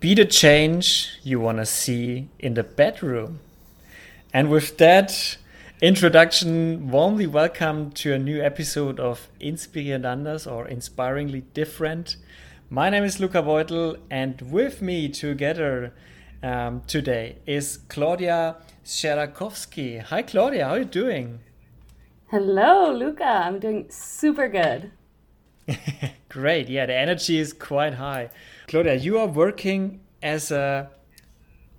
[0.00, 3.40] Be the change you want to see in the bedroom.
[4.32, 5.36] And with that
[5.82, 12.16] introduction, warmly welcome to a new episode of Inspirierend anders or Inspiringly Different.
[12.70, 15.92] My name is Luca Beutel, and with me together
[16.42, 20.00] um, today is Claudia Scherakowski.
[20.00, 21.40] Hi, Claudia, how are you doing?
[22.28, 23.24] Hello, Luca.
[23.24, 24.92] I'm doing super good.
[26.30, 26.70] Great.
[26.70, 28.30] Yeah, the energy is quite high.
[28.70, 30.90] Claudia, you are working as a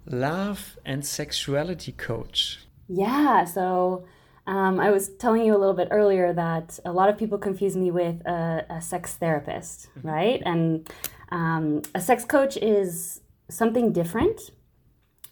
[0.06, 2.60] love and sexuality coach.
[2.90, 3.46] Yeah.
[3.46, 4.04] So
[4.46, 7.78] um, I was telling you a little bit earlier that a lot of people confuse
[7.78, 10.06] me with a, a sex therapist, mm-hmm.
[10.06, 10.42] right?
[10.46, 10.86] And
[11.32, 14.52] um, a sex coach is something different.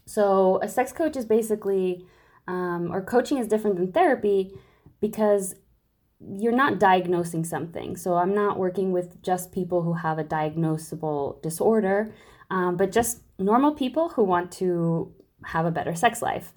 [0.05, 2.05] So a sex coach is basically,
[2.47, 4.57] um, or coaching is different than therapy
[5.01, 5.55] because
[6.19, 7.95] you're not diagnosing something.
[7.95, 12.13] So I'm not working with just people who have a diagnosable disorder,
[12.49, 15.13] um, but just normal people who want to
[15.45, 16.53] have a better sex life.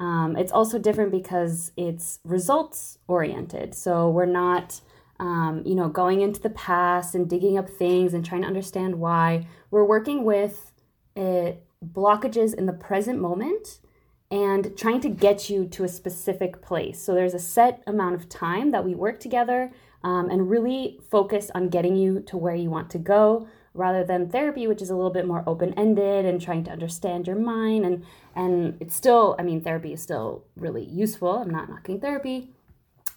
[0.00, 3.74] Um, it's also different because it's results oriented.
[3.74, 4.80] So we're not,
[5.20, 8.96] um, you know, going into the past and digging up things and trying to understand
[8.96, 9.46] why.
[9.70, 10.72] We're working with
[11.16, 11.52] uh,
[11.84, 13.78] blockages in the present moment
[14.34, 17.00] and trying to get you to a specific place.
[17.00, 19.70] So there's a set amount of time that we work together
[20.02, 24.28] um, and really focus on getting you to where you want to go rather than
[24.28, 27.86] therapy which is a little bit more open-ended and trying to understand your mind.
[27.86, 31.38] And and it's still i mean therapy is still really useful.
[31.38, 32.50] I'm not knocking therapy.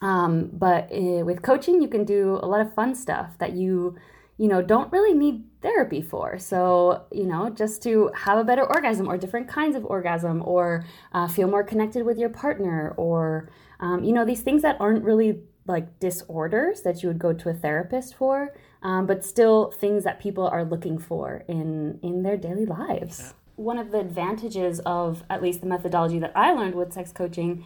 [0.03, 3.95] Um, but uh, with coaching you can do a lot of fun stuff that you
[4.37, 6.37] you know don't really need therapy for.
[6.37, 10.85] So you know just to have a better orgasm or different kinds of orgasm or
[11.13, 15.03] uh, feel more connected with your partner or um, you know these things that aren't
[15.03, 20.03] really like disorders that you would go to a therapist for um, but still things
[20.05, 23.19] that people are looking for in in their daily lives.
[23.19, 23.31] Yeah.
[23.55, 27.65] one of the advantages of at least the methodology that i learned with sex coaching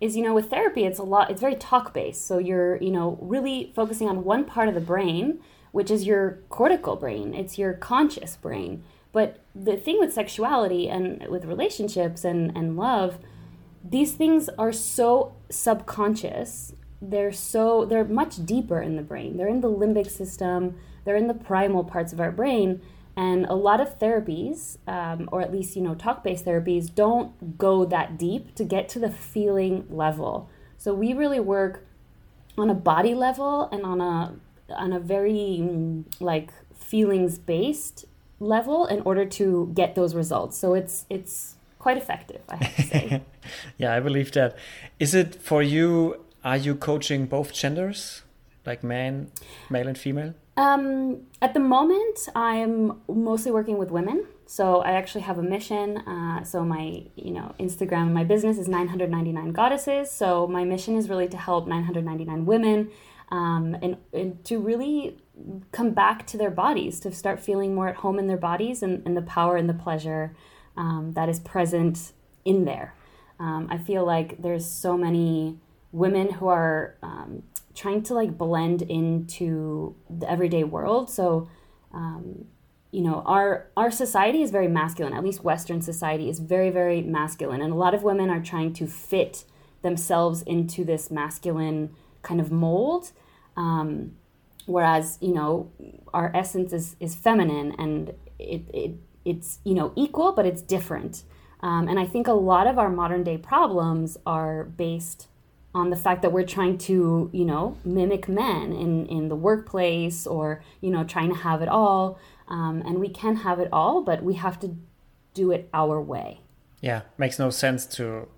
[0.00, 2.90] is you know with therapy it's a lot it's very talk based so you're you
[2.90, 5.38] know really focusing on one part of the brain
[5.72, 8.84] which is your cortical brain, it's your conscious brain.
[9.12, 13.18] But the thing with sexuality and with relationships and, and love,
[13.84, 16.74] these things are so subconscious.
[17.00, 19.36] They're so they're much deeper in the brain.
[19.36, 20.78] They're in the limbic system.
[21.04, 22.80] They're in the primal parts of our brain.
[23.14, 27.84] And a lot of therapies, um, or at least you know talk-based therapies, don't go
[27.84, 30.48] that deep to get to the feeling level.
[30.78, 31.84] So we really work
[32.56, 34.34] on a body level and on a
[34.76, 38.06] on a very mm, like feelings based
[38.40, 40.56] level in order to get those results.
[40.58, 43.22] So it's it's quite effective, I have to say.
[43.78, 44.56] yeah, I believe that.
[44.98, 46.20] Is it for you?
[46.44, 48.22] Are you coaching both genders,
[48.66, 49.30] like man,
[49.70, 50.34] male and female?
[50.56, 54.26] Um, at the moment, I'm mostly working with women.
[54.46, 55.98] So I actually have a mission.
[55.98, 60.10] Uh, so my, you know, Instagram, my business is 999 goddesses.
[60.10, 62.90] So my mission is really to help 999 women
[63.32, 65.16] um, and, and to really
[65.72, 69.02] come back to their bodies, to start feeling more at home in their bodies and,
[69.06, 70.36] and the power and the pleasure
[70.76, 72.12] um, that is present
[72.44, 72.94] in there.
[73.40, 75.58] Um, I feel like there's so many
[75.92, 77.42] women who are um,
[77.74, 81.08] trying to like blend into the everyday world.
[81.08, 81.48] So,
[81.94, 82.44] um,
[82.90, 85.14] you know, our our society is very masculine.
[85.14, 88.74] At least Western society is very very masculine, and a lot of women are trying
[88.74, 89.44] to fit
[89.80, 93.12] themselves into this masculine kind of mold
[93.56, 94.12] um,
[94.66, 95.70] whereas you know
[96.14, 98.92] our essence is is feminine and it, it
[99.24, 101.24] it's you know equal but it's different.
[101.60, 105.28] Um, and i think a lot of our modern day problems are based
[105.74, 110.26] on the fact that we're trying to you know mimic men in in the workplace
[110.26, 112.18] or you know trying to have it all.
[112.48, 114.76] Um, and we can have it all but we have to
[115.32, 116.40] do it our way.
[116.80, 118.28] Yeah makes no sense to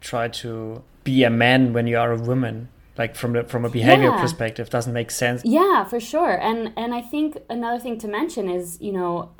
[0.00, 2.68] try to be a man when you are a woman
[2.98, 4.20] like from the from a behavior yeah.
[4.20, 8.48] perspective doesn't make sense yeah for sure and and i think another thing to mention
[8.48, 9.30] is you know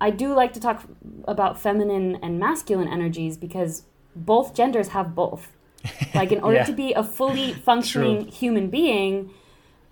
[0.00, 0.84] i do like to talk
[1.28, 3.84] about feminine and masculine energies because
[4.16, 5.52] both genders have both
[6.14, 6.64] like in order yeah.
[6.64, 8.32] to be a fully functioning True.
[8.32, 9.30] human being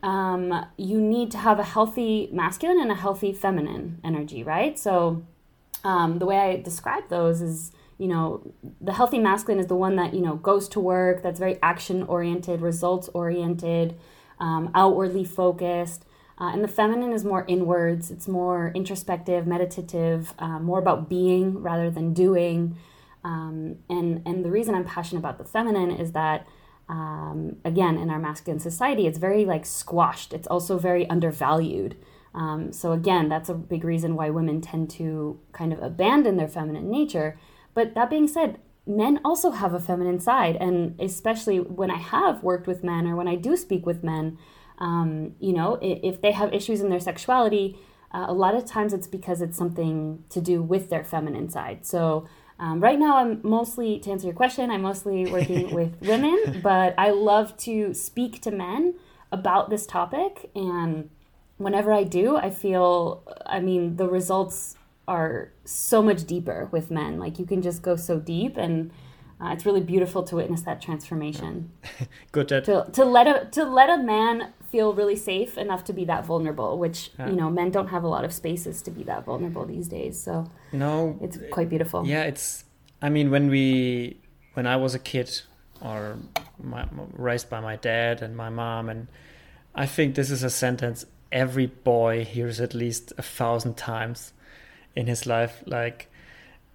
[0.01, 5.23] um, you need to have a healthy masculine and a healthy feminine energy right so
[5.85, 9.97] um, the way i describe those is you know, the healthy masculine is the one
[9.97, 13.99] that, you know, goes to work, that's very action oriented, results oriented,
[14.39, 16.05] um, outwardly focused.
[16.41, 21.61] Uh, and the feminine is more inwards, it's more introspective, meditative, uh, more about being
[21.61, 22.77] rather than doing.
[23.25, 26.47] Um, and, and the reason I'm passionate about the feminine is that,
[26.89, 31.97] um, again, in our masculine society, it's very like squashed, it's also very undervalued.
[32.35, 36.47] Um, so again, that's a big reason why women tend to kind of abandon their
[36.47, 37.37] feminine nature.
[37.79, 38.59] But that being said,
[38.89, 43.15] men also have a feminine side, and especially when I have worked with men or
[43.15, 44.37] when I do speak with men,
[44.79, 47.79] um, you know, if, they have issues in their sexuality,
[48.13, 51.87] uh, a lot of times it's because it's something to do with their feminine side.
[51.87, 52.27] So
[52.59, 56.97] um, right now, I'm mostly, to answer your question, I'm mostly working with women, but
[56.99, 58.97] I love to speak to men
[59.31, 60.51] about this topic.
[60.57, 61.11] And
[61.59, 64.75] whenever I do, I feel, I mean, the results
[65.09, 67.19] are so much deeper with men.
[67.19, 68.93] Like you can just go so deep and.
[69.41, 71.71] Uh, it's really beautiful to witness that transformation.
[72.33, 72.49] Good.
[72.49, 72.65] That...
[72.65, 76.27] To, to let a to let a man feel really safe enough to be that
[76.27, 77.29] vulnerable, which yeah.
[77.29, 80.21] you know men don't have a lot of spaces to be that vulnerable these days.
[80.21, 82.05] So no, it's quite beautiful.
[82.05, 82.65] Yeah, it's.
[83.01, 84.19] I mean, when we
[84.55, 85.31] when I was a kid,
[85.81, 86.19] or
[86.61, 89.07] my, raised by my dad and my mom, and
[89.73, 94.33] I think this is a sentence every boy hears at least a thousand times
[94.95, 95.63] in his life.
[95.67, 96.11] Like,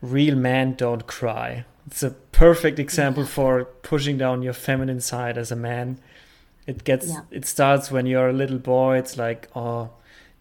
[0.01, 1.65] real men don't cry.
[1.87, 5.99] It's a perfect example for pushing down your feminine side as a man
[6.65, 7.21] it gets yeah.
[7.31, 8.97] it starts when you're a little boy.
[8.97, 9.91] It's like oh,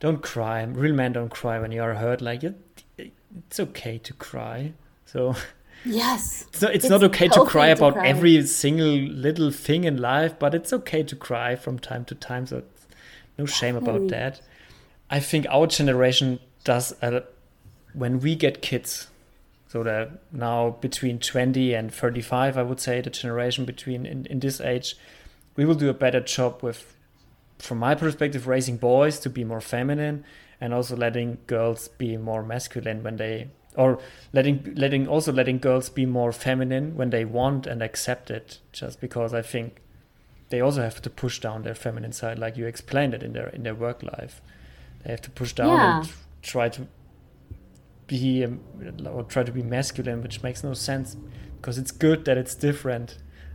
[0.01, 0.63] don't cry.
[0.63, 2.21] Real men don't cry when you're hurt.
[2.21, 2.45] Like
[2.97, 4.73] it's okay to cry.
[5.05, 5.35] So
[5.85, 8.07] yes, it's not, it's, it's not okay to cry to about cry.
[8.07, 12.47] every single little thing in life, but it's okay to cry from time to time.
[12.47, 12.63] So
[13.37, 14.41] no shame about that.
[15.11, 17.25] I think our generation does a,
[17.95, 19.09] when we get kids.
[19.69, 24.41] So that now between 20 and 35, I would say the generation between in, in
[24.41, 24.97] this age,
[25.57, 26.95] we will do a better job with,
[27.59, 30.25] from my perspective, raising boys to be more feminine
[30.61, 33.99] and also letting girls be more masculine when they or
[34.33, 39.01] letting letting also letting girls be more feminine when they want and accept it just
[39.01, 39.81] because i think
[40.51, 43.49] they also have to push down their feminine side like you explained it in their
[43.49, 44.41] in their work life
[45.03, 45.99] they have to push down yeah.
[45.99, 46.13] and
[46.43, 46.87] try to
[48.15, 48.61] be um,
[49.07, 51.17] or try to be masculine which makes no sense
[51.57, 53.09] because it's good that it's different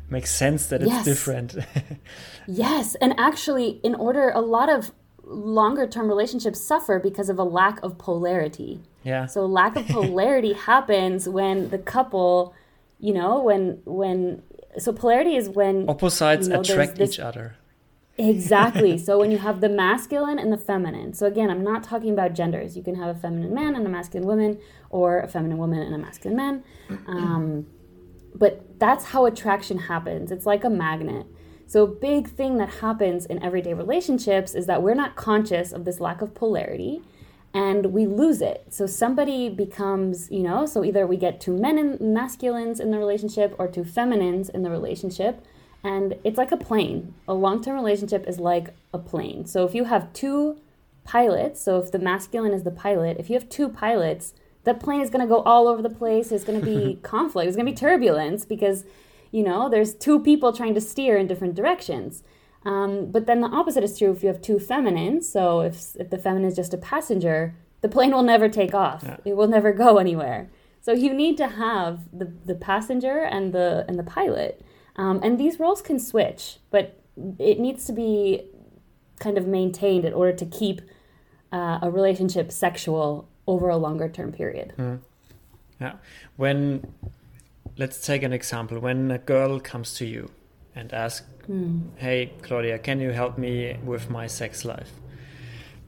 [0.09, 1.05] makes sense that it's yes.
[1.05, 1.55] different.
[2.47, 4.91] yes, and actually, in order, a lot of
[5.23, 8.81] longer term relationships suffer because of a lack of polarity.
[9.03, 9.25] Yeah.
[9.25, 12.53] So lack of polarity happens when the couple,
[12.99, 14.41] you know, when when
[14.77, 17.55] so polarity is when opposites you know, attract this, each other.
[18.17, 18.97] Exactly.
[18.97, 21.13] so when you have the masculine and the feminine.
[21.13, 22.75] So again, I'm not talking about genders.
[22.75, 24.59] You can have a feminine man and a masculine woman,
[24.89, 26.63] or a feminine woman and a masculine man.
[27.07, 27.67] Um,
[28.33, 30.31] but that's how attraction happens.
[30.31, 31.25] It's like a magnet.
[31.65, 35.83] So, a big thing that happens in everyday relationships is that we're not conscious of
[35.83, 37.01] this lack of polarity
[37.53, 38.67] and we lose it.
[38.69, 42.97] So, somebody becomes, you know, so either we get two men and masculines in the
[42.97, 45.43] relationship or two feminines in the relationship.
[45.83, 47.13] And it's like a plane.
[47.27, 49.45] A long term relationship is like a plane.
[49.45, 50.57] So, if you have two
[51.03, 54.33] pilots, so if the masculine is the pilot, if you have two pilots,
[54.63, 56.29] that plane is going to go all over the place.
[56.29, 57.45] There's going to be conflict.
[57.45, 58.83] There's going to be turbulence because,
[59.31, 62.23] you know, there's two people trying to steer in different directions.
[62.65, 65.31] Um, but then the opposite is true if you have two feminines.
[65.31, 69.03] So if, if the feminine is just a passenger, the plane will never take off.
[69.05, 69.17] Yeah.
[69.23, 70.49] It will never go anywhere.
[70.81, 74.61] So you need to have the, the passenger and the and the pilot.
[74.97, 76.99] Um, and these roles can switch, but
[77.39, 78.43] it needs to be
[79.19, 80.81] kind of maintained in order to keep
[81.51, 84.73] uh, a relationship sexual over a longer term period.
[84.77, 84.99] Mm.
[85.79, 85.93] Yeah.
[86.35, 86.93] When,
[87.77, 90.31] let's take an example, when a girl comes to you
[90.75, 91.81] and asks, mm.
[91.97, 94.91] Hey, Claudia, can you help me with my sex life?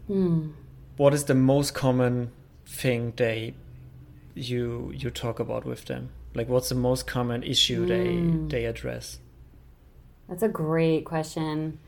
[0.09, 0.53] Mm.
[0.97, 2.31] What is the most common
[2.65, 3.53] thing they
[4.35, 6.09] you you talk about with them?
[6.33, 8.47] Like what's the most common issue they hmm.
[8.47, 9.19] they address?
[10.27, 11.79] That's a great question.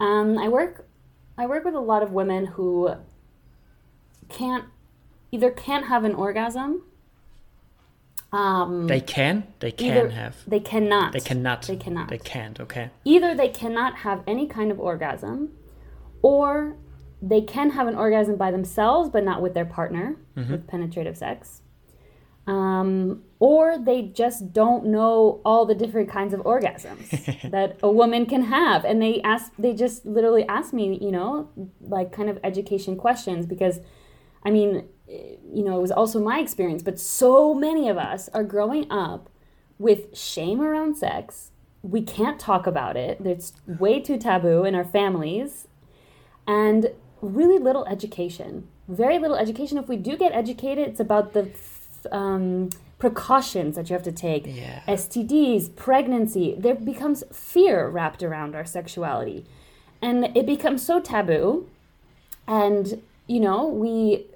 [0.00, 0.86] Um, I work
[1.38, 2.94] I work with a lot of women who
[4.28, 4.64] can't
[5.32, 6.82] either can't have an orgasm.
[8.32, 9.46] Um, they can.
[9.60, 10.36] They can have.
[10.46, 11.12] They cannot.
[11.12, 11.62] They cannot.
[11.62, 12.08] They cannot.
[12.08, 12.60] They can't.
[12.60, 12.90] Okay.
[13.04, 15.52] Either they cannot have any kind of orgasm,
[16.22, 16.76] or
[17.22, 20.52] they can have an orgasm by themselves, but not with their partner mm-hmm.
[20.52, 21.62] with penetrative sex.
[22.46, 28.24] Um, or they just don't know all the different kinds of orgasms that a woman
[28.26, 31.50] can have and they ask they just literally ask me you know
[31.80, 33.80] like kind of education questions because
[34.44, 38.44] i mean you know, it was also my experience, but so many of us are
[38.44, 39.28] growing up
[39.78, 41.50] with shame around sex.
[41.82, 43.20] We can't talk about it.
[43.24, 45.68] It's way too taboo in our families.
[46.46, 48.68] And really little education.
[48.88, 49.78] Very little education.
[49.78, 51.50] If we do get educated, it's about the
[52.12, 54.46] um, precautions that you have to take.
[54.46, 54.80] Yeah.
[54.88, 56.54] STDs, pregnancy.
[56.58, 59.44] There becomes fear wrapped around our sexuality.
[60.00, 61.68] And it becomes so taboo.
[62.46, 64.26] And you know, we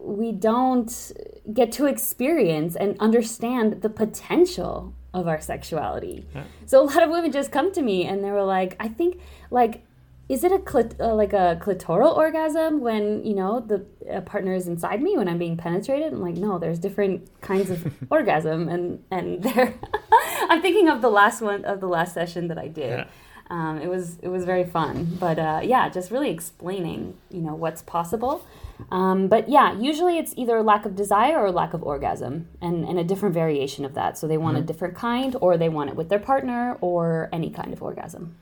[0.00, 1.12] we don't
[1.52, 6.26] get to experience and understand the potential of our sexuality.
[6.34, 6.42] Yeah.
[6.66, 9.20] So a lot of women just come to me and they were like, I think
[9.50, 9.83] like
[10.28, 14.66] is it a clit- uh, like a clitoral orgasm when you know the partner is
[14.66, 16.12] inside me when I'm being penetrated?
[16.12, 19.74] I'm like, no, there's different kinds of orgasm, and and there.
[20.48, 23.00] I'm thinking of the last one of the last session that I did.
[23.00, 23.06] Yeah.
[23.50, 27.54] Um, it was it was very fun, but uh, yeah, just really explaining you know
[27.54, 28.46] what's possible.
[28.90, 32.84] Um, but yeah, usually it's either a lack of desire or lack of orgasm, and,
[32.84, 34.16] and a different variation of that.
[34.16, 34.64] So they want mm-hmm.
[34.64, 38.36] a different kind, or they want it with their partner, or any kind of orgasm.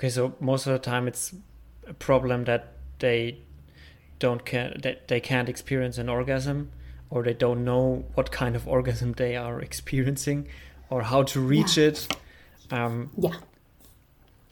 [0.00, 1.34] Okay, so most of the time it's
[1.86, 3.36] a problem that they
[4.18, 6.70] don't can that they can't experience an orgasm,
[7.10, 10.48] or they don't know what kind of orgasm they are experiencing,
[10.88, 11.88] or how to reach yeah.
[11.88, 12.16] it.
[12.70, 13.34] Um, yeah.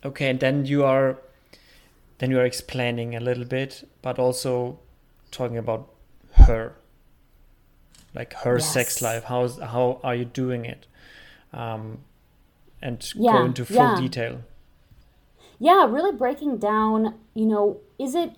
[0.04, 1.16] Okay, and then you are
[2.18, 4.78] then you are explaining a little bit, but also
[5.30, 5.88] talking about
[6.32, 6.74] her,
[8.14, 8.70] like her yes.
[8.70, 9.24] sex life.
[9.24, 10.86] How's how are you doing it,
[11.54, 12.00] um,
[12.82, 13.96] and yeah, go into full yeah.
[13.98, 14.42] detail.
[15.58, 17.14] Yeah, really breaking down.
[17.34, 18.36] You know, is it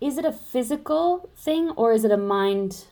[0.00, 2.84] is it a physical thing or is it a mind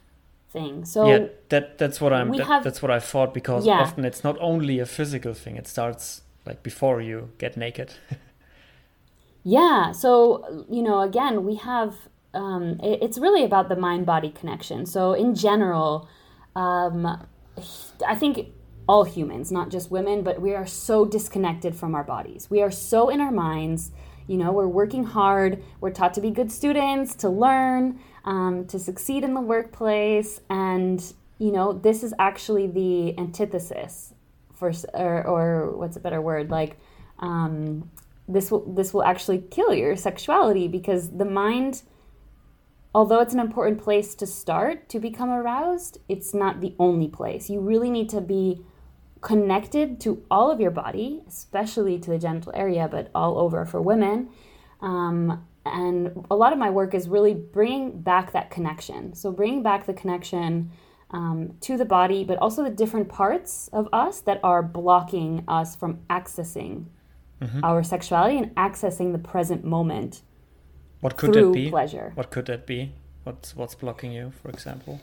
[0.51, 0.85] thing?
[0.85, 2.31] So yeah, that that's what I'm.
[2.33, 3.81] That, have, that's what I thought because yeah.
[3.81, 5.57] often it's not only a physical thing.
[5.57, 7.95] It starts like before you get naked.
[9.49, 9.93] Yeah.
[9.93, 11.95] So, you know, again, we have,
[12.35, 14.85] um, it, it's really about the mind body connection.
[14.85, 16.07] So, in general,
[16.55, 17.27] um,
[18.07, 18.49] I think
[18.89, 22.49] all humans, not just women, but we are so disconnected from our bodies.
[22.51, 23.93] We are so in our minds.
[24.27, 25.63] You know, we're working hard.
[25.81, 30.41] We're taught to be good students, to learn, um, to succeed in the workplace.
[30.49, 31.03] And,
[31.39, 34.15] you know, this is actually the antithesis
[34.55, 36.51] for, or, or what's a better word?
[36.51, 36.79] Like,
[37.19, 37.91] um,
[38.29, 41.83] this will this will actually kill your sexuality because the mind
[42.95, 47.49] although it's an important place to start to become aroused it's not the only place
[47.49, 48.61] you really need to be
[49.21, 53.81] connected to all of your body especially to the genital area but all over for
[53.81, 54.29] women
[54.81, 59.63] um, and a lot of my work is really bringing back that connection so bringing
[59.63, 60.71] back the connection
[61.11, 65.75] um, to the body but also the different parts of us that are blocking us
[65.75, 66.87] from accessing
[67.41, 67.65] mm-hmm.
[67.65, 70.23] our sexuality and accessing the present moment.
[71.01, 71.71] What could that be?
[71.71, 72.13] Pleasure.
[72.15, 72.93] What could that be?
[73.25, 75.01] What's what's blocking you, for example?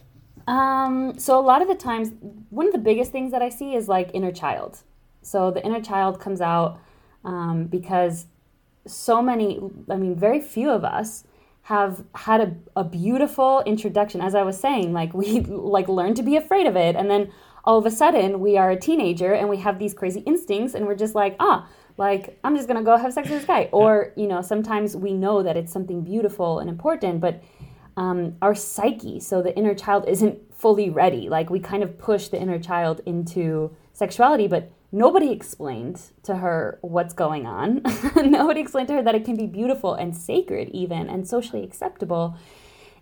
[0.48, 2.12] Um, so a lot of the times,
[2.50, 4.80] one of the biggest things that I see is like inner child.
[5.22, 6.80] So the inner child comes out
[7.24, 8.28] um, because
[8.86, 9.60] so many,
[9.90, 11.24] I mean, very few of us
[11.64, 14.22] have had a, a beautiful introduction.
[14.22, 15.40] As I was saying, like we
[15.76, 17.32] like learn to be afraid of it, and then
[17.64, 20.86] all of a sudden we are a teenager and we have these crazy instincts, and
[20.86, 24.12] we're just like, ah, like i'm just gonna go have sex with this guy or
[24.16, 27.42] you know sometimes we know that it's something beautiful and important but
[27.98, 31.30] um, our psyche so the inner child isn't fully ready.
[31.30, 36.80] Like we kind of push the inner child into sexuality but nobody explained to her
[36.82, 37.82] what's going on.
[38.16, 42.38] Nobody explained to her that it can be beautiful and sacred even and socially acceptable.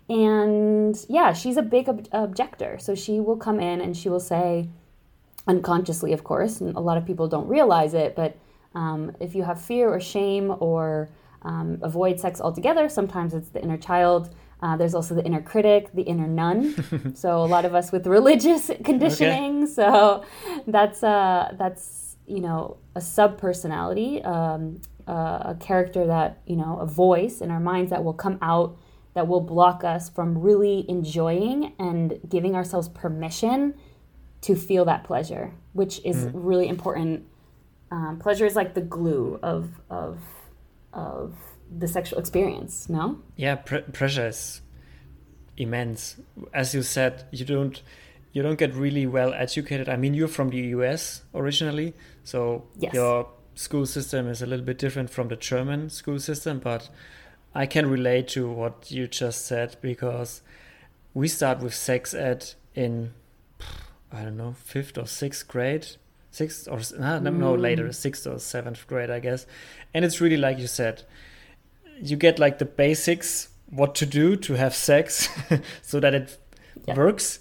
[0.08, 2.78] And yeah she's a big ob- objector.
[2.78, 4.68] So she will come in and she will say
[5.46, 8.38] unconsciously of course and a lot of people don't realize it but
[8.74, 11.10] um, if you have fear or shame or
[11.44, 14.34] um, avoid sex altogether, sometimes it's the inner child.
[14.64, 17.14] Uh, there's also the inner critic, the inner nun.
[17.14, 19.64] so a lot of us with religious conditioning.
[19.64, 19.72] Okay.
[19.72, 20.24] So
[20.66, 26.78] that's uh, that's you know a sub personality, um, uh, a character that you know
[26.78, 28.78] a voice in our minds that will come out
[29.12, 33.74] that will block us from really enjoying and giving ourselves permission
[34.40, 36.30] to feel that pleasure, which is mm.
[36.32, 37.26] really important
[37.90, 40.20] um, pleasure is like the glue of of
[40.94, 41.34] of
[41.78, 42.88] the sexual experience.
[42.88, 43.18] No.
[43.36, 44.60] Yeah, pr- pressure is
[45.56, 46.16] immense.
[46.52, 47.82] As you said, you don't
[48.32, 49.88] you don't get really well educated.
[49.88, 52.92] I mean, you're from the US originally, so yes.
[52.92, 56.88] your school system is a little bit different from the German school system, but
[57.54, 60.42] I can relate to what you just said because
[61.12, 63.14] we start with sex ed in
[64.12, 65.86] I don't know fifth or sixth grade
[66.34, 67.94] sixth or no, no later mm.
[67.94, 69.46] sixth or seventh grade i guess
[69.94, 71.04] and it's really like you said
[72.00, 75.28] you get like the basics what to do to have sex
[75.82, 76.38] so that it
[76.86, 76.94] yeah.
[76.94, 77.40] works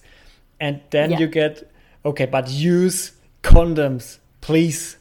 [0.59, 1.19] and then yeah.
[1.19, 1.71] you get
[2.05, 4.97] okay but use condoms please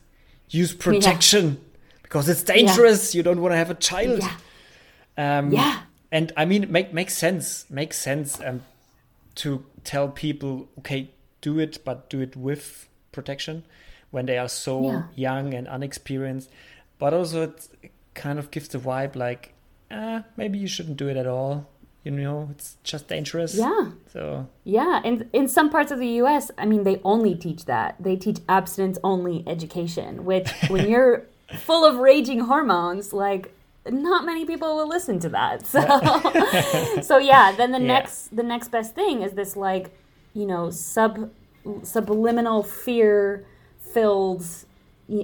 [0.51, 1.99] use protection yeah.
[2.03, 4.23] because it's dangerous you don't want to have a child
[5.17, 5.81] um, yeah
[6.11, 8.63] and i mean make makes sense makes sense um,
[9.35, 13.65] to tell people okay do it but do it with protection
[14.13, 15.03] when they are so yeah.
[15.17, 16.49] young and unexperienced.
[16.99, 17.69] But also, it
[18.15, 19.55] kind of gives the vibe like,
[19.91, 21.67] ah, maybe you shouldn't do it at all.
[22.05, 23.85] you know it's just dangerous Yeah.
[24.13, 24.23] so
[24.65, 27.95] Yeah, and in some parts of the U.S., I mean, they only teach that.
[28.01, 31.17] They teach abstinence-only education, which, when you're
[31.67, 33.55] full of raging hormones, like
[33.89, 35.57] not many people will listen to that.
[35.75, 35.81] So,
[37.09, 37.53] so yeah.
[37.57, 37.95] Then the Yeah.
[37.95, 39.87] next, the next best thing is this, like,
[40.35, 41.31] you know, sub
[41.85, 44.45] subliminal fear-filled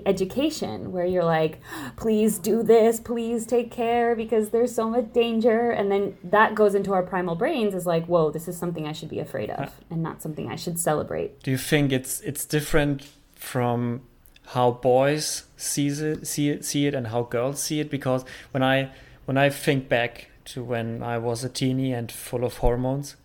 [0.05, 1.61] education where you're like
[1.97, 5.71] please do this please take care because there's so much danger.
[5.71, 8.93] And then that goes into our primal brains as like whoa this is something i
[8.93, 9.71] should be afraid of uh.
[9.91, 11.43] and not something i should celebrate.
[11.43, 14.03] Do you think it's it's different from
[14.49, 17.91] how boys sees it see it see it and how girls see it?
[17.91, 18.91] Because when i
[19.25, 23.17] when i think back to when i was a teeny and full of hormones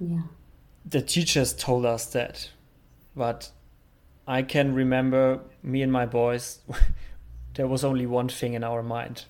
[0.00, 0.22] yeah.
[0.84, 2.50] the teachers told us that
[3.14, 3.50] but
[4.26, 6.60] i can remember me and my boys
[7.54, 9.26] there was only one thing in our mind.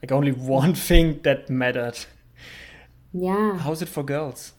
[0.00, 1.98] Like only one thing that mattered.
[3.12, 3.58] Yeah.
[3.58, 4.52] How's it for girls?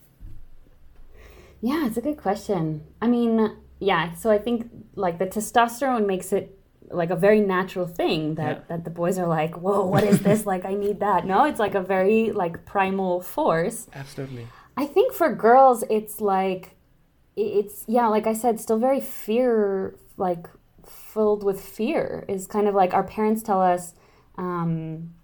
[1.60, 2.84] Yeah it's a good question.
[3.00, 6.58] I mean yeah so i think like the testosterone makes it
[6.90, 8.62] like a very natural thing that Yeah.
[8.68, 10.46] that the boys are like whoa what is this?
[10.52, 11.26] Like i need that.
[11.26, 13.86] No it's like a very like primal force.
[13.94, 14.46] Absolutely.
[14.78, 16.75] I think for girls, it's like,
[17.36, 20.46] it's, yeah, like I said, still very fear, like
[20.86, 23.92] filled with fear is kind of like our parents tell us,
[24.38, 25.14] um,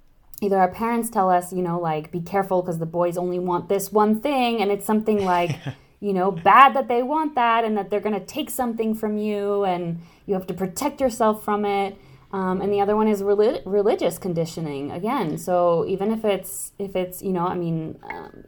[0.43, 3.69] either our parents tell us, you know, like, be careful because the boys only want
[3.69, 4.61] this one thing.
[4.61, 5.59] And it's something like,
[6.01, 9.17] you know, bad that they want that and that they're going to take something from
[9.17, 11.97] you and you have to protect yourself from it.
[12.33, 15.39] Um, and the other one is reli- religious conditioning again.
[15.39, 18.45] So even if it's, if it's, you know, I mean, um,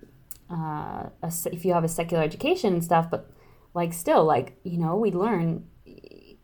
[0.50, 3.30] uh, a, if you have a secular education and stuff, but
[3.74, 5.66] like still, like you know, we learn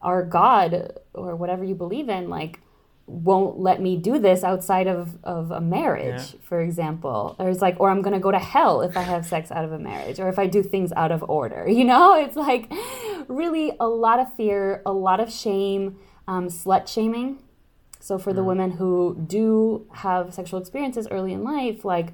[0.02, 2.60] our God or whatever you believe in, like
[3.06, 6.40] won't let me do this outside of, of a marriage, Yeah.
[6.42, 7.34] for example.
[7.40, 9.72] Or it's like, or I'm gonna go to hell if I have sex out of
[9.72, 11.66] a marriage, or if I do things out of order.
[11.80, 12.70] You know, it's like
[13.26, 17.42] really a lot of fear, a lot of shame, um, slut shaming.
[17.98, 22.12] So for the women who do have sexual experiences early in life, like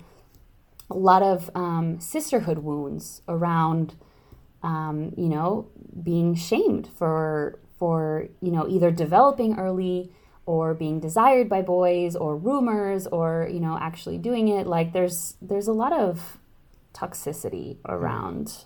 [0.91, 3.95] a lot of um, sisterhood wounds around,
[4.67, 5.69] um, you know,
[6.03, 10.11] being shamed for for you know either developing early
[10.45, 14.67] or being desired by boys or rumors or you know actually doing it.
[14.67, 16.39] Like there's there's a lot of
[16.95, 18.65] toxicity around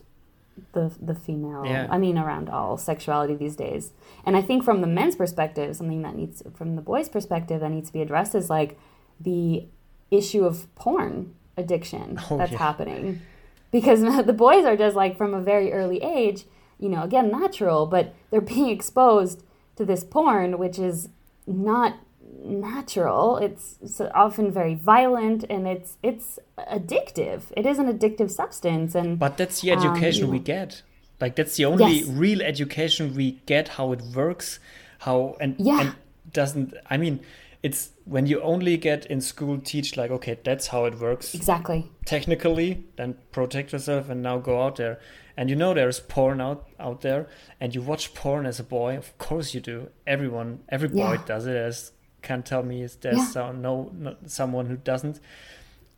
[0.72, 1.64] the the female.
[1.66, 1.86] Yeah.
[1.90, 3.92] I mean, around all sexuality these days.
[4.24, 7.70] And I think from the men's perspective, something that needs from the boys' perspective that
[7.70, 8.78] needs to be addressed is like
[9.20, 9.66] the
[10.10, 12.58] issue of porn addiction Oh, that's yeah.
[12.58, 13.20] happening
[13.70, 16.44] because the boys are just like from a very early age
[16.78, 19.42] you know again natural but they're being exposed
[19.76, 21.08] to this porn which is
[21.46, 21.94] not
[22.42, 23.76] natural it's,
[24.14, 29.60] often very violent and it's it's addictive it is an addictive substance and But that's
[29.60, 30.32] the Um, education yeah.
[30.32, 30.82] we get.
[31.20, 32.06] Like that's the only Yes.
[32.08, 34.58] real education we get how it works,
[35.00, 35.80] how and Yeah.
[35.80, 35.90] and
[36.32, 37.20] doesn't I mean
[37.62, 41.34] it's when you only get in school teach like okay that's how it works.
[41.34, 41.90] Exactly.
[42.06, 44.98] Technically then protect yourself and now go out there.
[45.36, 47.28] And you know there's porn out out there
[47.60, 48.96] and you watch porn as a boy?
[48.96, 49.88] Of course you do.
[50.06, 51.22] Everyone every boy Yeah.
[51.26, 51.56] does it.
[51.56, 51.92] As
[52.22, 53.26] can't tell me is there's Yeah.
[53.26, 55.20] so, no, no someone who doesn't.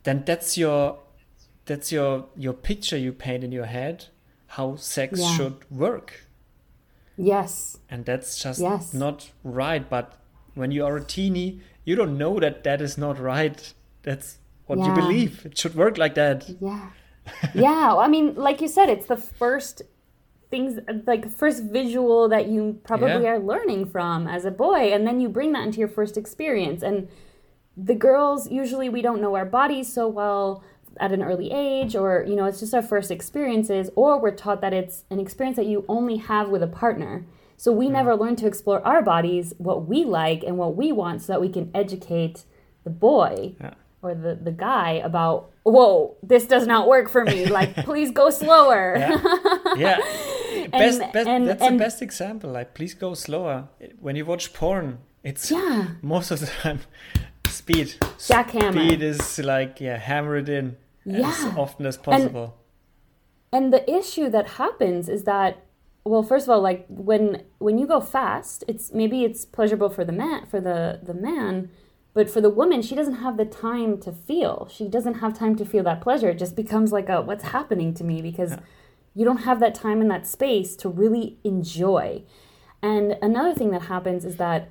[0.03, 0.99] Then that's your
[1.65, 4.05] that's your your picture you paint in your head
[4.47, 5.35] how sex Yeah.
[5.37, 6.27] should work.
[7.17, 7.77] Yes.
[7.89, 8.93] And that's just Yes.
[8.93, 10.13] not right but
[10.55, 14.37] when you are a teeny you don't know that that is not right that's
[14.67, 16.89] what you believe it should work like that Yeah.
[17.53, 17.95] yeah.
[17.95, 19.81] I mean, like you said, it's the first
[20.49, 23.31] things, like the first visual that you probably Yeah.
[23.33, 24.91] are learning from as a boy.
[24.93, 26.83] And then you bring that into your first experience.
[26.83, 27.07] And
[27.77, 30.63] the girls, usually we don't know our bodies so well
[30.99, 34.61] at an early age, or, you know, it's just our first experiences, or we're taught
[34.61, 37.25] that it's an experience that you only have with a partner.
[37.57, 37.91] So we mm.
[37.91, 41.41] never learn to explore our bodies, what we like and what we want, so that
[41.41, 42.45] we can educate
[42.83, 43.73] the boy Yeah.
[44.01, 47.45] or the, the guy about whoa this does not work for me.
[47.45, 48.95] Like please go slower.
[49.77, 49.97] Yeah.
[50.71, 53.67] Best, best and- that's and- the best example like please go slower.
[53.99, 55.87] When you watch porn it's yeah.
[56.01, 56.81] most of the time
[57.47, 57.95] speed.
[58.17, 58.71] Jackhammer.
[58.73, 61.53] speed is like yeah hammer it in as Yeah.
[61.57, 62.55] often as possible.
[63.51, 65.63] and the issue that happens is that
[66.03, 70.03] well first of all like when when you go fast it's maybe it's pleasurable for
[70.03, 71.69] the man for the the man
[72.13, 74.69] but for the woman she doesn't have the time to feel.
[74.71, 76.29] She doesn't have time to feel that pleasure.
[76.29, 78.21] It just becomes like a what's happening to me?
[78.21, 78.55] Because
[79.15, 82.23] you don't have that time and that space to really enjoy.
[82.81, 84.69] And another thing that happens is that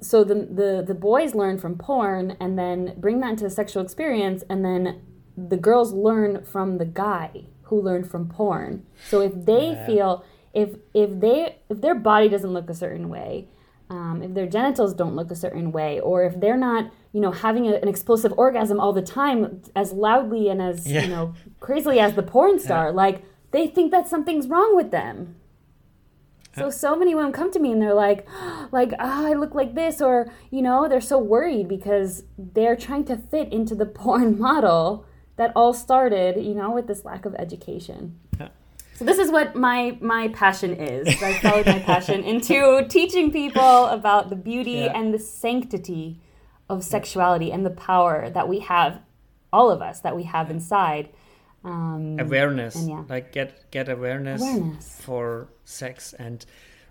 [0.00, 3.82] so the, the the boys learn from porn and then bring that into a sexual
[3.82, 5.00] experience and then
[5.36, 8.84] the girls learn from the guy who learned from porn.
[9.08, 9.86] So if they Yeah.
[9.86, 10.24] feel
[10.54, 13.48] if if they if their body doesn't look a certain way,
[13.90, 17.30] um, if their genitals don't look a certain way, or if they're not you know
[17.32, 21.02] having a, an explosive orgasm all the time as loudly and as Yeah.
[21.02, 25.34] you know crazily as the porn star, like they think that something's wrong with them.
[26.56, 28.26] So so many women come to me and they're like,
[28.72, 33.04] like oh, I look like this, or you know, they're so worried because they're trying
[33.06, 35.04] to fit into the porn model
[35.36, 38.18] that all started, you know, with this lack of education.
[38.40, 38.48] Yeah.
[38.94, 41.08] So this is what my my passion is.
[41.22, 44.98] I followed my passion into teaching people about the beauty Yeah.
[44.98, 46.20] and the sanctity
[46.68, 49.00] of sexuality and the power that we have,
[49.52, 51.10] all of us that we have inside.
[51.64, 53.02] Um, awareness And yeah.
[53.08, 55.00] like get get awareness, Awareness.
[55.02, 56.46] for sex and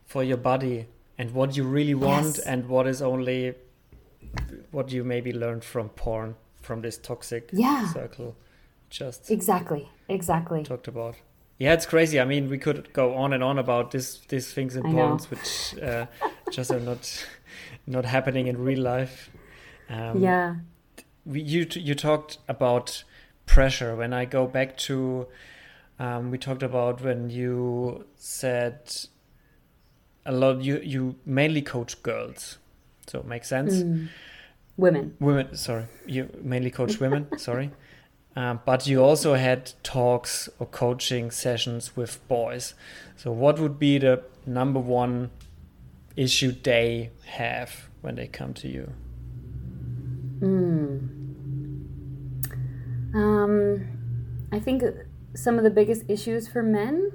[0.06, 2.40] for your body and what you really want Yes.
[2.40, 3.56] and what is only
[4.72, 7.88] what you maybe learned from porn from this toxic Yeah.
[7.94, 8.36] circle
[8.90, 10.64] just exactly, exactly.
[10.64, 11.16] talked about
[11.58, 14.76] yeah it's crazy i mean we could go on and on about this these things
[14.76, 16.06] in porns which uh,
[16.52, 17.04] just are not
[17.88, 19.30] not happening in real life
[19.90, 20.56] um, Yeah.
[21.26, 23.04] we, you you talked about
[23.46, 23.96] pressure.
[23.96, 25.28] When I go back to,
[26.00, 28.80] um, we talked about when you said
[30.26, 30.62] a lot.
[30.62, 32.58] You you mainly coach girls,
[33.08, 33.74] so it makes sense.
[33.84, 34.08] Mm.
[34.78, 35.16] Women.
[35.20, 37.28] Women, sorry, you mainly coach women.
[37.38, 37.72] sorry,
[38.36, 42.74] um, but you also had talks or coaching sessions with boys.
[43.16, 45.32] So what would be the number one
[46.16, 48.92] issue they have when they come to you?
[50.40, 51.10] Mm.
[53.16, 53.88] Um,
[54.52, 54.84] I think
[55.34, 57.12] some of the biggest issues for men.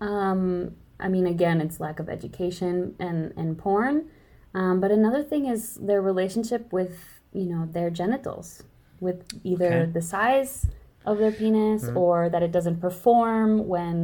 [0.00, 4.08] Um, I mean, again, it's lack of education and and porn.
[4.58, 6.94] Um, but another thing is their relationship with
[7.40, 8.48] you know their genitals,
[9.06, 9.92] with either Okay.
[9.96, 10.52] the size
[11.04, 13.96] of their penis or that it doesn't perform when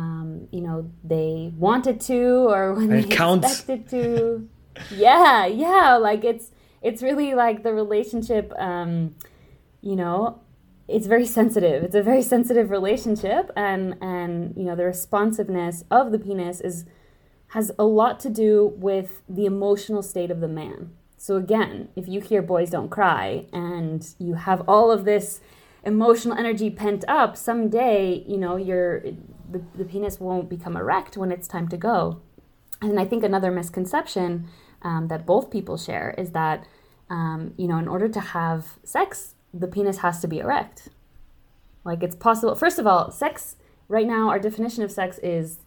[0.00, 0.78] um, you know
[1.14, 2.20] they want it to
[2.54, 3.46] or when It they counts.
[3.60, 4.48] expect it to.
[4.90, 6.46] yeah, yeah, like it's
[6.88, 8.52] it's really like the relationship.
[8.58, 9.14] Um,
[9.80, 10.40] you know,
[10.86, 11.82] it's very sensitive.
[11.86, 16.84] It's a very sensitive relationship, and and you know the responsiveness of the penis is
[17.48, 20.90] has a lot to do with the emotional state of the man.
[21.16, 25.40] So again, if you hear boys don't cry and you have all of this
[25.84, 29.00] emotional energy pent up, someday, you know, your
[29.50, 32.20] the, the penis won't become erect when it's time to go.
[32.82, 34.48] And I think another misconception
[34.82, 36.66] um, that both people share is that,
[37.10, 40.88] um, you know, in order to have sex, the penis has to be erect.
[41.84, 42.54] Like it's possible.
[42.54, 43.56] First of all, sex,
[43.88, 45.58] right now, our definition of sex is,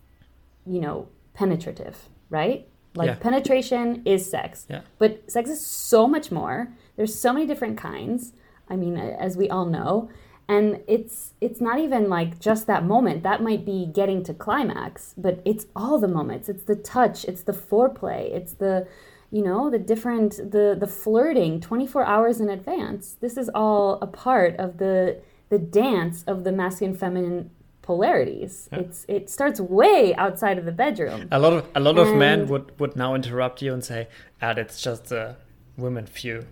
[0.66, 2.68] you know, penetrative, right?
[2.96, 3.16] Like Yeah.
[3.16, 4.66] penetration is sex.
[4.70, 4.82] Yeah.
[4.98, 6.70] But sex is so much more.
[6.98, 8.34] There's so many different kinds.
[8.70, 10.10] I mean, as we all know,
[10.48, 13.24] and it's it's not even like just that moment.
[13.24, 16.50] That might be getting to climax, but it's all the moments.
[16.50, 18.88] It's the touch, it's the foreplay, it's the
[19.34, 23.14] you know, the different the the flirting 24 hours in advance.
[23.22, 27.50] This is all a part of the the dance of the masculine feminine
[27.82, 28.70] polarities.
[28.72, 31.28] It's it starts way outside of the bedroom.
[31.32, 34.08] A lot of a lot of men would would now interrupt you and say,
[34.42, 35.38] "Ah, that's just a
[35.78, 36.46] women few.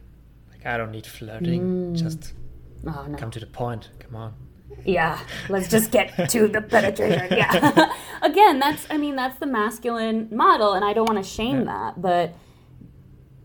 [0.52, 1.94] Like I don't need flirting.
[1.94, 1.96] Mm.
[1.96, 2.34] Just
[2.88, 3.18] Oh no.
[3.18, 3.90] come to the point.
[4.00, 4.34] Come on."
[4.86, 7.28] Yeah, let's just get to the penetration.
[7.38, 7.94] Yeah.
[8.22, 12.02] Again, that's I mean that's the masculine model and I don't want to shame that,
[12.02, 12.34] but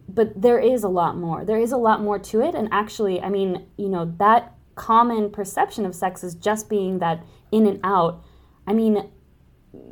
[0.09, 1.45] but there is a lot more.
[1.45, 5.31] There is a lot more to it and actually, I mean, you know, that common
[5.31, 8.23] perception of sex is just being that in and out.
[8.67, 8.95] I mean,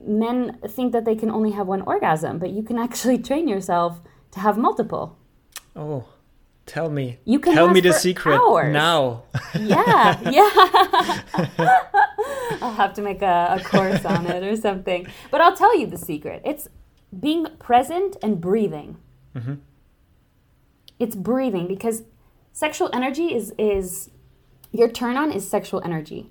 [0.05, 4.01] men think that they can only have one orgasm, but you can actually train yourself
[4.33, 5.17] to have multiple.
[5.77, 6.05] Oh,
[6.67, 7.19] tell me.
[7.25, 8.73] You can tell me the secret hours.
[8.73, 9.23] now.
[9.55, 10.51] Yeah, yeah.
[12.63, 15.07] I'll have to make a, a course on it or something.
[15.31, 16.43] But I'll tell you the secret.
[16.45, 16.69] It's
[17.27, 18.97] being present and breathing.
[19.37, 19.55] Mm-hmm.
[20.99, 22.03] It's breathing because
[22.53, 24.11] sexual energy is is
[24.73, 26.31] your turn on is sexual energy.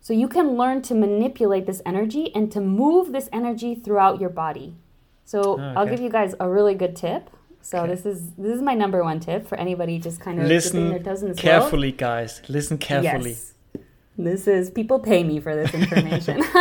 [0.00, 4.30] So you can learn to manipulate this energy and to move this energy throughout your
[4.30, 4.76] body.
[5.24, 7.30] So Ah, I'll give you guys a really good tip.
[7.60, 7.88] So Okay.
[7.92, 11.22] this is this is my number one tip for anybody just kind of Listen this
[11.22, 11.36] world.
[11.38, 12.40] carefully, guys.
[12.48, 13.30] Listen carefully.
[13.30, 13.54] Yes.
[14.16, 16.42] This is people pay me for this information.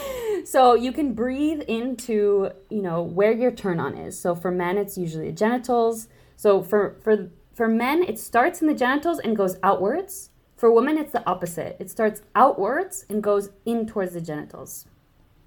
[0.44, 4.18] so you can breathe into, you know, where your turn on is.
[4.18, 6.08] So for men it's usually the genitals.
[6.36, 10.30] So for for for men it starts in the genitals and goes outwards.
[10.56, 11.76] For women it's the opposite.
[11.78, 14.86] It starts outwards and goes in towards the genitals.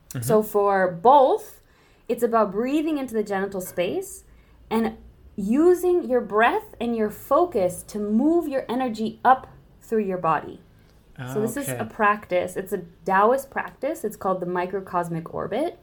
[0.10, 0.22] Mm-hmm.
[0.24, 1.62] So for both,
[2.08, 4.24] it's about breathing into the genital space
[4.70, 4.98] and
[5.36, 9.48] using your breath and your focus to move your energy up
[9.82, 10.62] through your body.
[11.34, 12.56] So this is a practice.
[12.56, 14.06] It's a Taoist practice.
[14.06, 15.78] It's called the microcosmic orbit,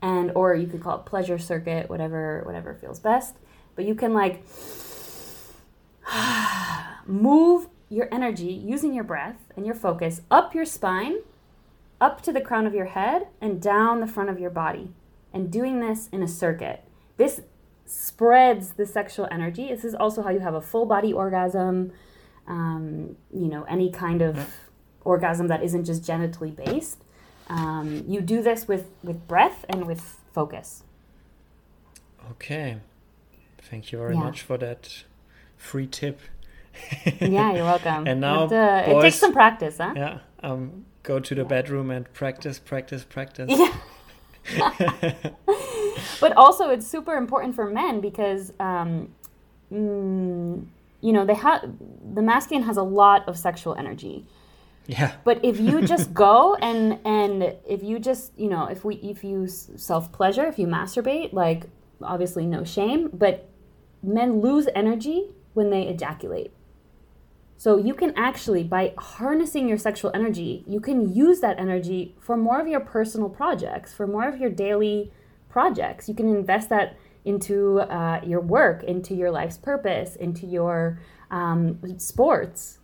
[0.00, 3.34] and or you could call it pleasure circuit, whatever whatever feels best.
[3.74, 4.44] But you can like
[7.06, 11.16] move your energy using your breath and your focus up your spine,
[12.00, 14.92] up to the crown of your head, and down the front of your body.
[15.32, 16.82] And doing this in a circuit.
[17.16, 17.42] This
[17.84, 19.68] spreads the sexual energy.
[19.68, 21.92] This is also how you have a full body orgasm.
[22.46, 24.48] Um, you know, any kind of
[25.04, 27.04] orgasm that isn't just genitally based.
[27.48, 30.82] Um, you do this with, with breath and with focus.
[32.32, 32.78] Okay.
[33.58, 34.20] Thank you very Yeah.
[34.20, 35.04] much for that
[35.56, 36.20] free tip.
[37.20, 38.06] Yeah, you're welcome.
[38.06, 39.92] And now, to- it takes some practice, huh?
[39.96, 40.18] Yeah.
[40.42, 43.50] Um, go to the bedroom and practice, practice, practice.
[43.50, 43.74] Yeah.
[46.20, 49.08] but also, it's super important for men because, um,
[49.72, 50.64] mm,
[51.00, 51.62] you know, they have
[52.14, 54.26] the masculine has a lot of sexual energy.
[54.86, 55.12] Yeah.
[55.24, 59.22] But if you just go and and if you just you know if we if
[59.22, 61.66] you self pleasure if you masturbate like
[62.02, 63.48] obviously no shame but
[64.02, 66.52] men lose energy when they ejaculate.
[67.60, 72.34] So you can actually by harnessing your sexual energy you can use that energy for
[72.34, 75.12] more of your personal projects for more of your daily
[75.50, 76.08] projects.
[76.08, 81.78] You can invest that into uh, your work, into your life's purpose, into your um,
[81.98, 82.78] sports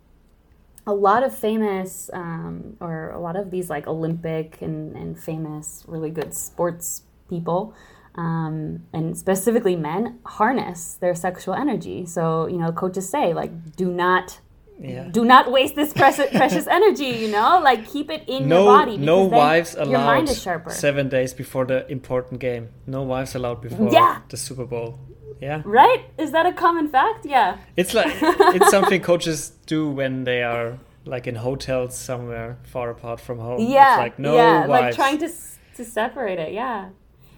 [0.87, 5.85] a lot of famous um, or a lot of these like olympic and, and famous
[5.89, 7.75] really good sports people
[8.15, 13.91] um, and specifically men harness their sexual energy so you know coaches say like do
[13.91, 14.39] not
[14.79, 15.09] Yeah.
[15.11, 18.77] do not waste this precious, precious energy you know like keep it in No, your
[18.79, 22.69] body no wives your allowed mind is sharper seven days before the important game.
[22.87, 24.19] No wives allowed before Yeah.
[24.29, 24.99] the Super Bowl.
[25.41, 25.62] Yeah.
[25.65, 28.12] right is that a common fact yeah It's like
[28.57, 33.61] it's something coaches do when they are like in hotels somewhere far apart from home.
[33.61, 34.71] yeah It's like no yeah wives.
[34.71, 35.29] like trying to
[35.77, 36.89] to separate it yeah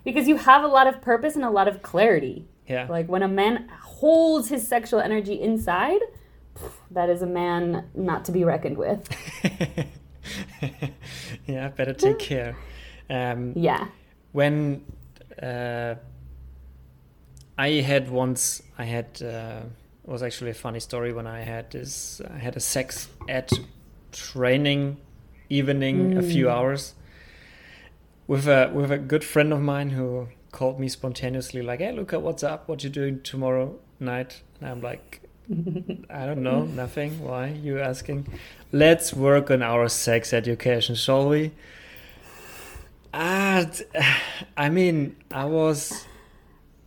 [0.05, 2.87] because you have a lot of purpose and a lot of clarity yeah.
[2.90, 6.01] Like when a man holds his sexual energy inside,
[6.90, 9.08] that is a man not to be reckoned with.
[11.46, 12.56] yeah, better take care.
[13.10, 13.88] Um, Yeah.
[14.32, 14.84] when
[15.42, 15.94] uh,
[17.56, 19.62] I had once, I had uh,
[20.04, 22.20] it was actually a funny story when I had this.
[22.30, 23.50] I had a sex ed
[24.12, 24.98] training
[25.50, 26.94] evening, a few hours
[28.26, 32.18] with a with a good friend of mine who called me spontaneously, like, "Hey, Luca,
[32.20, 32.68] what's up?
[32.68, 35.22] What you doing tomorrow night?" And I'm like.
[35.50, 37.22] I don't know, nothing.
[37.24, 38.26] Why you asking?
[38.70, 41.52] Let's work on our sex education, shall we?
[43.14, 43.66] Ah,
[44.56, 46.04] I mean, I was,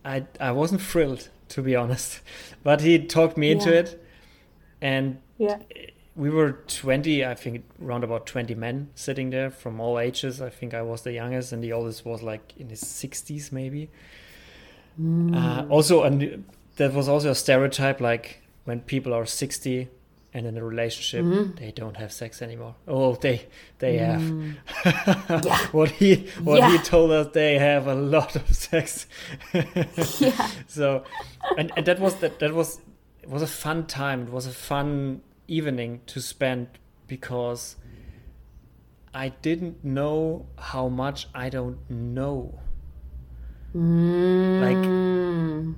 [0.04, 2.20] I I wasn't thrilled to be honest,
[2.62, 3.78] but he talked me into Yeah.
[3.80, 4.04] it,
[4.80, 5.58] and Yeah.
[6.14, 10.40] we were twenty, I think, around about twenty men sitting there from all ages.
[10.40, 13.90] I think I was the youngest, and the oldest was like in his sixties, maybe.
[15.32, 16.44] Uh, also, and
[16.76, 19.88] that was also a stereotype, like when people are sixty
[20.34, 22.74] and in a relationship, they don't have sex anymore.
[22.88, 23.46] Oh, they
[23.80, 24.22] they have.
[24.84, 25.58] Yeah.
[25.72, 29.06] what he what he told us, they have a lot of sex.
[30.20, 30.50] Yeah.
[30.66, 31.04] so,
[31.58, 32.80] and, and that was that that was
[33.22, 34.22] it was a fun time.
[34.22, 36.68] It was a fun evening to spend
[37.06, 37.76] because
[39.12, 42.58] I didn't know how much I don't know.
[43.74, 45.74] Like Mm.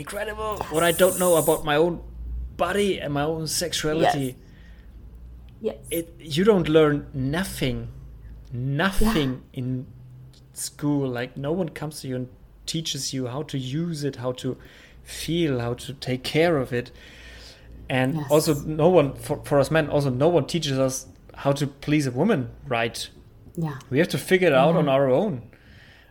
[0.00, 0.74] Incredible, incredible.
[0.74, 2.00] What I don't know about my own
[2.56, 4.36] body and my own sexuality.
[5.60, 5.76] Yes.
[5.90, 7.88] It you don't learn nothing,
[8.52, 9.86] nothing in
[10.52, 11.08] school.
[11.08, 12.28] Like no one comes to you and
[12.66, 14.56] teaches you how to use it, how to
[15.02, 16.90] feel, how to take care of it.
[17.88, 18.26] And Yes.
[18.30, 19.88] also, no one for, for us men.
[19.88, 23.08] Also, no one teaches us how to please a woman right.
[23.56, 23.78] Yeah.
[23.90, 25.42] We have to figure it out on our own.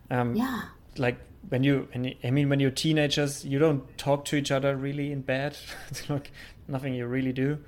[0.10, 0.62] Um, Yeah.
[0.98, 1.18] like
[1.50, 5.12] when you, you- I mean, when you're teenagers, you don't talk to each other really
[5.12, 5.58] in bed.
[5.90, 6.32] it's like
[6.68, 7.60] nothing you really do.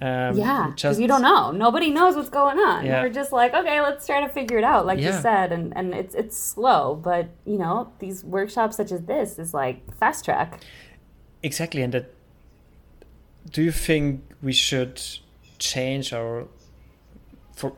[0.00, 1.50] Um, Yeah, you because you don't know.
[1.52, 2.84] Nobody knows what's going on.
[2.84, 3.02] Yeah.
[3.02, 5.94] We're just like, okay, let's try to figure it out, like you said, and and
[5.94, 10.60] it's it's slow, but you know, these workshops such as this is like fast track.
[11.42, 12.12] Exactly, and that.
[13.50, 15.00] Do you think we should
[15.58, 16.46] change our?
[17.54, 17.72] For,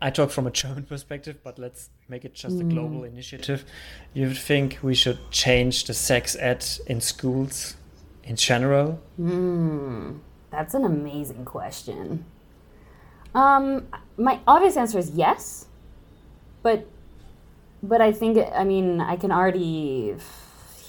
[0.00, 3.64] I talk from a German perspective, but let's make it just a global initiative.
[4.12, 7.74] You think we should change the sex ed in schools,
[8.22, 9.00] in general?
[9.16, 10.18] Hmm,
[10.50, 12.26] that's an amazing question.
[13.34, 15.66] Um, my obvious answer is yes,
[16.62, 16.86] but
[17.82, 20.14] but I think I mean I can already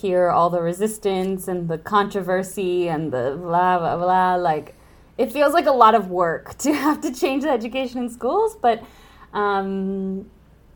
[0.01, 4.35] hear all the resistance and the controversy and the blah blah blah.
[4.35, 4.75] Like,
[5.17, 8.57] it feels like a lot of work to have to change the education in schools.
[8.61, 8.83] But
[9.31, 10.29] um,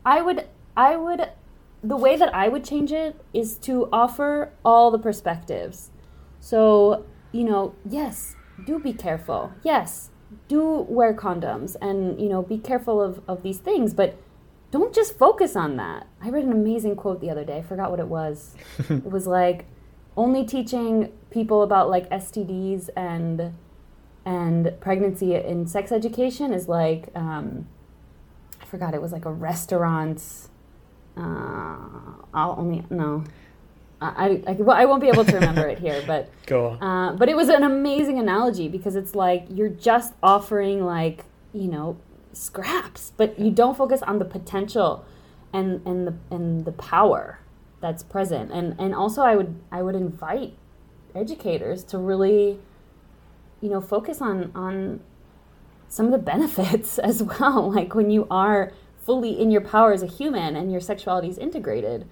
[0.08, 1.28] I would, I would,
[1.82, 5.90] the way that I would change it is to offer all the perspectives.
[6.40, 9.52] So you know, yes, do be careful.
[9.62, 10.10] Yes,
[10.48, 14.16] do wear condoms and you know be careful of, of these things but
[14.70, 17.90] don't just focus on that i read an amazing quote the other day i forgot
[17.90, 18.54] what it was
[18.90, 19.64] it was like
[20.16, 23.54] only teaching people about like stds and
[24.26, 27.66] and pregnancy in sex education is like um,
[28.68, 30.22] forgot it was like a restaurant
[31.16, 31.76] uh,
[32.34, 33.24] i'll only no
[34.00, 36.82] I, I, well, I won't be able to remember it here, but go on.
[36.82, 41.66] Uh, but it was an amazing analogy because it's like you're just offering like you
[41.66, 41.96] know
[42.32, 45.04] scraps, but you don't focus on the potential
[45.52, 47.40] and and the and the power
[47.80, 48.52] that's present.
[48.52, 50.54] And and also, I would I would invite
[51.14, 52.58] educators to really,
[53.60, 55.00] you know, focus on on
[55.88, 57.72] some of the benefits as well.
[57.72, 58.72] Like when you are
[59.04, 62.06] fully in your power as a human and your sexuality is integrated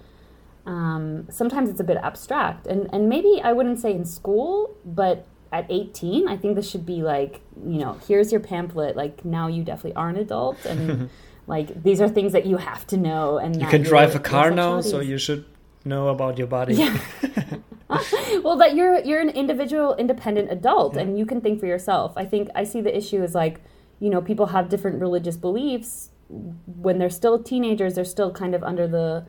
[0.67, 2.67] um, sometimes it's a bit abstract.
[2.67, 6.85] And, and maybe I wouldn't say in school, but at 18, I think this should
[6.85, 8.97] be like, you know, here's your pamphlet.
[8.97, 10.63] Like, now you definitely are an adult.
[10.65, 11.09] And
[11.47, 13.37] like, these are things that you have to know.
[13.37, 15.45] And you can drive a car now, so you should
[15.87, 16.75] know about your body.
[16.75, 16.97] Yeah.
[18.43, 21.01] well, that you're you're an individual, independent adult, yeah.
[21.01, 22.13] and you can think for yourself.
[22.17, 23.61] I think I see the issue as like,
[23.99, 26.11] you know, people have different religious beliefs.
[26.27, 29.25] When they're still teenagers, they're still kind of under the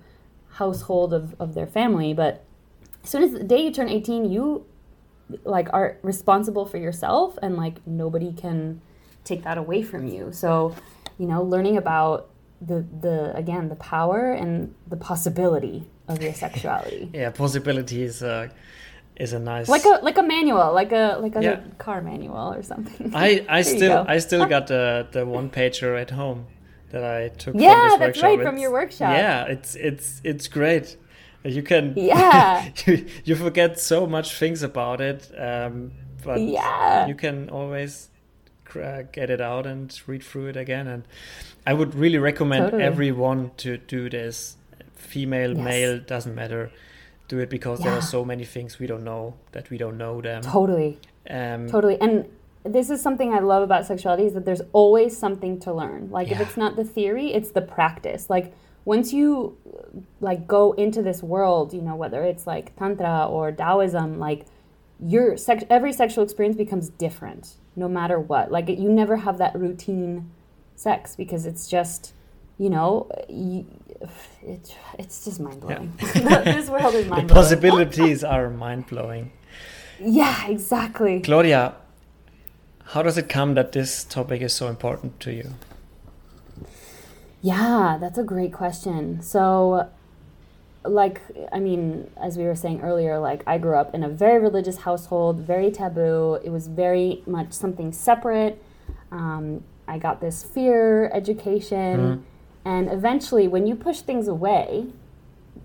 [0.52, 2.12] household of, of their family.
[2.12, 2.44] But
[3.04, 4.66] as soon as the day you turn 18, you
[5.44, 8.80] like are responsible for yourself and like nobody can
[9.22, 10.32] take that away from you.
[10.32, 10.74] So,
[11.16, 17.10] you know, learning about the the again the power and the possibility of your sexuality.
[17.14, 18.48] yeah, possibility is uh,
[19.16, 21.60] is a nice like a like a manual, like a like a yeah.
[21.78, 23.12] car manual or something.
[23.14, 26.46] I I still I still got the the one pager at home
[26.90, 27.54] that I took.
[27.54, 28.24] Yeah, that's workshop.
[28.24, 29.12] right it's, from your workshop.
[29.12, 30.96] Yeah, it's it's it's great.
[31.44, 35.92] You can yeah you, you forget so much things about it, um,
[36.24, 37.06] but yeah.
[37.06, 38.10] you can always
[39.12, 40.86] get it out and read through it again.
[40.86, 41.04] And
[41.66, 42.82] I would really recommend totally.
[42.82, 44.57] everyone to do this.
[44.98, 45.64] Female, yes.
[45.64, 46.70] male, doesn't matter.
[47.28, 47.90] Do it because yeah.
[47.90, 50.42] there are so many things we don't know that we don't know them.
[50.42, 50.98] Totally.
[51.28, 52.00] Um, totally.
[52.00, 52.26] And
[52.64, 56.10] this is something I love about sexuality is that there's always something to learn.
[56.10, 56.34] Like yeah.
[56.34, 58.28] if it's not the theory, it's the practice.
[58.28, 59.56] Like once you
[60.20, 64.46] like go into this world, you know, whether it's like tantra or Taoism, like
[65.00, 68.50] your sex every sexual experience becomes different no matter what.
[68.50, 70.30] Like you never have that routine
[70.74, 72.12] sex because it's just,
[72.58, 73.66] you know, you,
[74.42, 75.92] it, it's just mind blowing.
[76.00, 76.42] Yeah.
[76.42, 77.26] this world is mind blowing.
[77.26, 79.32] The possibilities are mind blowing.
[80.00, 81.20] Yeah, exactly.
[81.20, 81.74] Claudia,
[82.84, 85.54] how does it come that this topic is so important to you?
[87.42, 89.20] Yeah, that's a great question.
[89.22, 89.88] So,
[90.84, 91.20] like,
[91.52, 94.78] I mean, as we were saying earlier, like, I grew up in a very religious
[94.78, 96.40] household, very taboo.
[96.42, 98.62] It was very much something separate.
[99.12, 101.96] Um, I got this fear education.
[101.98, 102.22] Mm-hmm.
[102.64, 104.86] And eventually, when you push things away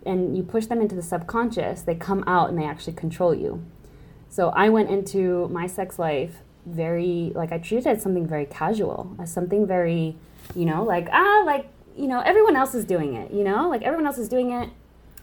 [0.05, 3.63] and you push them into the subconscious, they come out and they actually control you.
[4.29, 8.45] So, I went into my sex life very like I treated it as something very
[8.45, 10.15] casual, as something very,
[10.55, 13.31] you know, like ah, like you know, everyone else is doing it.
[13.31, 14.69] You know, like everyone else is doing it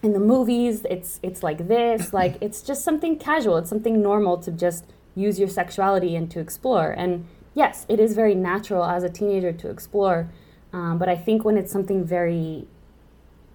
[0.03, 0.87] in the movies.
[0.89, 3.57] It's it's like this, like it's just something casual.
[3.57, 6.91] It's something normal to just use your sexuality and to explore.
[6.91, 10.29] And yes, it is very natural as a teenager to explore.
[10.73, 12.67] Um, but I think when it's something very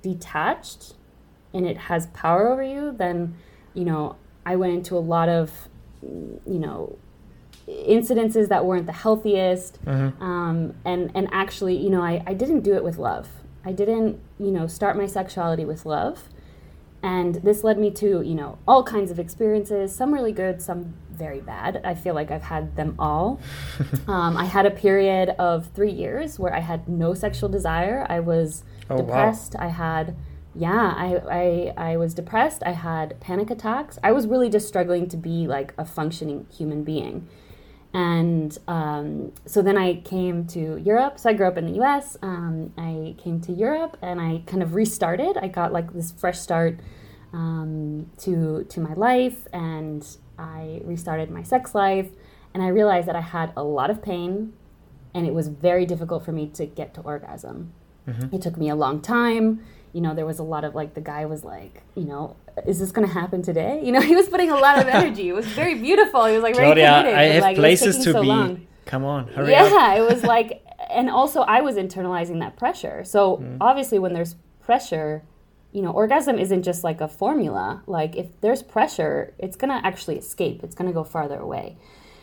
[0.02, 0.94] detached
[1.54, 3.36] and it has power over you, then
[3.74, 5.70] you know I went into a lot of
[6.02, 6.98] you know
[7.68, 9.84] incidences that weren't the healthiest.
[9.86, 10.22] Mm-hmm.
[10.22, 13.30] um, and and actually you know I, I didn't do it with love.
[13.64, 16.30] I didn't you know start my sexuality with love
[17.06, 20.96] and this led me to you know all kinds of experiences some really good some
[21.12, 21.80] very bad.
[21.86, 23.40] I feel like i've had them all.
[24.08, 28.06] Um, i had a period of three years where i had no sexual desire.
[28.10, 29.54] I was oh, depressed.
[29.54, 29.66] Wow.
[29.66, 30.16] i had
[30.56, 31.08] yeah I,
[31.42, 32.62] I i was depressed.
[32.66, 34.00] I had panic attacks.
[34.04, 37.28] I was really just struggling to be like a functioning human being
[37.96, 41.18] and um, so then I came to Europe.
[41.18, 42.18] So I grew up in the US.
[42.22, 45.38] Um, I came to Europe and I kind of restarted.
[45.38, 46.82] I got like this fresh start
[47.32, 50.06] um, to, to my life and
[50.38, 52.10] I restarted my sex life.
[52.54, 54.52] And I realized that I had a lot of pain
[55.14, 57.72] and it was very difficult for me to get to orgasm.
[58.10, 58.36] Mm-hmm.
[58.36, 59.64] It took me a long time.
[59.96, 62.36] You know, there was a lot of like the guy was like, you know,
[62.68, 63.82] is this going to happen today?
[63.86, 65.30] You know, he was putting a lot of energy.
[65.30, 66.26] It was very beautiful.
[66.26, 67.20] He was like Claudia, very committed.
[67.20, 68.28] I have like, places to so be.
[68.28, 68.68] Long.
[68.86, 69.72] Come on, hurry yeah, up.
[69.72, 73.06] Yeah, it was like, and also I was internalizing that pressure.
[73.06, 73.58] So mm.
[73.62, 75.24] obviously, when there's pressure,
[75.72, 77.82] you know, orgasm isn't just like a formula.
[77.88, 80.62] Like if there's pressure, it's gonna actually escape.
[80.62, 81.78] It's gonna go farther away.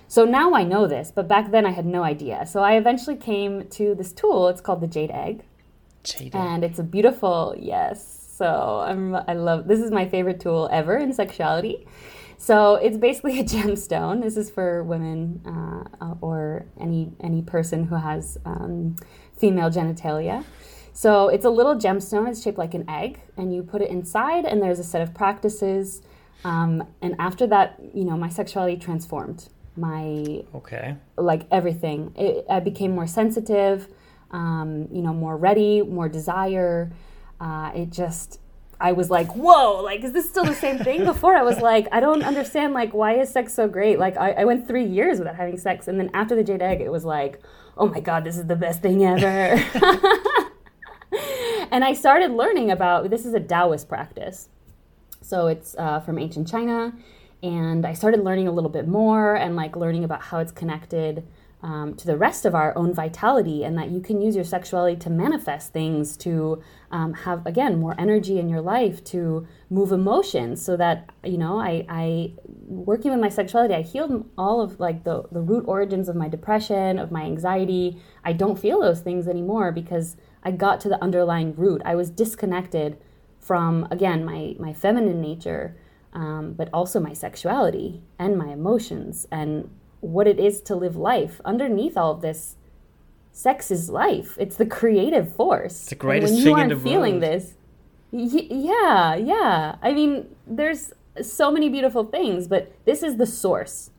[0.08, 2.44] So now I know this, but back then I had no idea.
[2.46, 4.48] So I eventually came to this tool.
[4.48, 5.44] It's called the Jade Egg.
[6.04, 8.28] Jade And it's a beautiful, yes.
[8.36, 11.86] So I'm, I love, this is my favorite tool ever in sexuality.
[12.42, 14.20] So it's basically a gemstone.
[14.20, 18.96] This is for women uh, or any any person who has um,
[19.36, 20.44] female genitalia.
[20.92, 22.28] So it's a little gemstone.
[22.28, 24.44] It's shaped like an egg, and you put it inside.
[24.44, 26.02] And there's a set of practices.
[26.44, 29.48] Um, and after that, you know, my sexuality transformed.
[29.76, 32.12] My okay, like everything.
[32.16, 33.86] It, I became more sensitive.
[34.32, 36.90] Um, you know, more ready, more desire.
[37.40, 38.38] Uh, it just
[38.82, 41.04] I was like, whoa, like, is this still the same thing?
[41.04, 44.00] Before I was like, I don't understand, like, why is sex so great?
[44.00, 45.86] Like, I, I went three years without having sex.
[45.86, 47.40] And then after the Jade Egg, it was like,
[47.78, 49.24] oh my God, this is the best thing ever.
[51.70, 54.48] and I started learning about this is a Taoist practice.
[55.20, 56.92] So it's uh, from ancient China.
[57.40, 61.24] And I started learning a little bit more and like learning about how it's connected
[61.62, 64.96] um, to the rest of our own vitality, and that you can use your sexuality
[64.96, 66.60] to manifest things, to
[66.90, 70.64] um, have again more energy in your life, to move emotions.
[70.64, 72.32] So that you know, I, I
[72.66, 76.28] working with my sexuality, I healed all of like the the root origins of my
[76.28, 78.02] depression, of my anxiety.
[78.24, 81.80] I don't feel those things anymore because I got to the underlying root.
[81.84, 82.98] I was disconnected
[83.38, 85.76] from again my my feminine nature.
[86.14, 89.70] Um, but also my sexuality and my emotions and
[90.02, 91.40] what it is to live life.
[91.44, 92.56] Underneath all of this,
[93.32, 94.36] sex is life.
[94.38, 95.80] It's the creative force.
[95.80, 96.82] It's the greatest thing in the world.
[96.82, 97.54] feeling this,
[98.10, 99.76] y- yeah, yeah.
[99.80, 100.92] I mean, there's
[101.22, 103.90] so many beautiful things, but this is the source.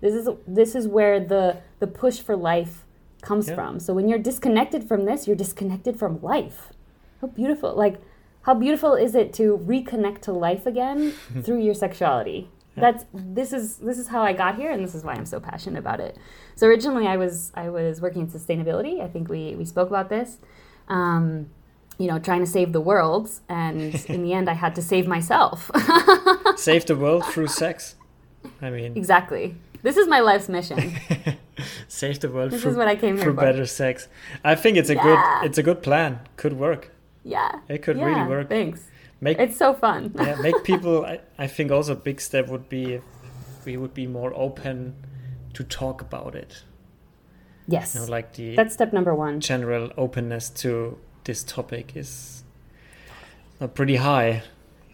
[0.00, 2.84] This is this is where the the push for life
[3.20, 3.56] comes yeah.
[3.56, 3.80] from.
[3.80, 6.72] So when you're disconnected from this, you're disconnected from life.
[7.20, 7.74] How beautiful!
[7.74, 8.00] Like
[8.42, 12.48] how beautiful is it to reconnect to life again through your sexuality?
[12.80, 15.40] That's this is this is how I got here, and this is why I'm so
[15.40, 16.16] passionate about it.
[16.54, 19.02] So originally, I was I was working in sustainability.
[19.02, 20.38] I think we we spoke about this.
[20.88, 21.50] Um,
[21.98, 25.06] you know, trying to save the world, and in the end, I had to save
[25.06, 25.70] myself.
[26.56, 27.96] save the world through sex.
[28.62, 29.56] I mean, exactly.
[29.82, 30.94] This is my life's mission.
[31.88, 32.50] save the world.
[32.50, 33.30] This through, is what I came here for.
[33.32, 33.40] for.
[33.40, 34.08] better sex.
[34.44, 35.02] I think it's a yeah.
[35.02, 36.20] good it's a good plan.
[36.36, 36.90] Could work.
[37.24, 37.60] Yeah.
[37.68, 38.48] It could yeah, really work.
[38.48, 38.87] Thanks
[39.20, 40.14] make it's so fun.
[40.18, 41.04] yeah, make people.
[41.04, 43.02] I, I think also a big step would be if
[43.64, 44.94] we would be more open
[45.54, 46.62] to talk about it.
[47.66, 49.40] Yes, you know, like the that's step number one.
[49.40, 52.42] General openness to this topic is
[53.60, 54.42] not pretty high.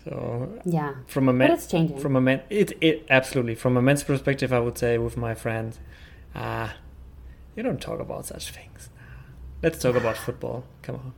[0.05, 1.99] So yeah, from a man, but it's changing.
[1.99, 5.35] From a man, it it absolutely from a man's perspective, I would say with my
[5.35, 5.79] friend,
[6.35, 6.75] ah,
[7.57, 8.91] you don't talk about such things.
[9.63, 10.65] Let's talk about football.
[10.83, 11.13] Come on.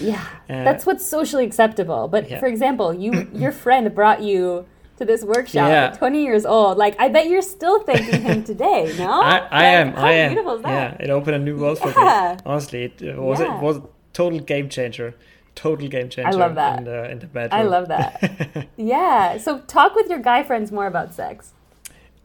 [0.00, 2.08] Yeah, uh, that's what's socially acceptable.
[2.08, 2.40] But yeah.
[2.40, 4.66] for example, you your friend brought you
[5.00, 5.86] to this workshop yeah.
[5.86, 6.76] at 20 years old.
[6.76, 8.94] Like, I bet you're still thanking him today.
[8.98, 9.92] No, I, I like, am.
[9.94, 10.30] How I am.
[10.30, 11.00] beautiful is that?
[11.00, 11.92] Yeah, it opened a new world yeah.
[11.92, 12.40] for me.
[12.46, 13.56] Honestly, it, it was yeah.
[13.56, 15.14] it was a total game changer.
[15.54, 16.28] Total game changer.
[16.28, 16.78] I love that.
[16.78, 17.60] In the, in the bedroom.
[17.60, 18.68] I love that.
[18.76, 19.38] yeah.
[19.38, 21.54] So talk with your guy friends more about sex.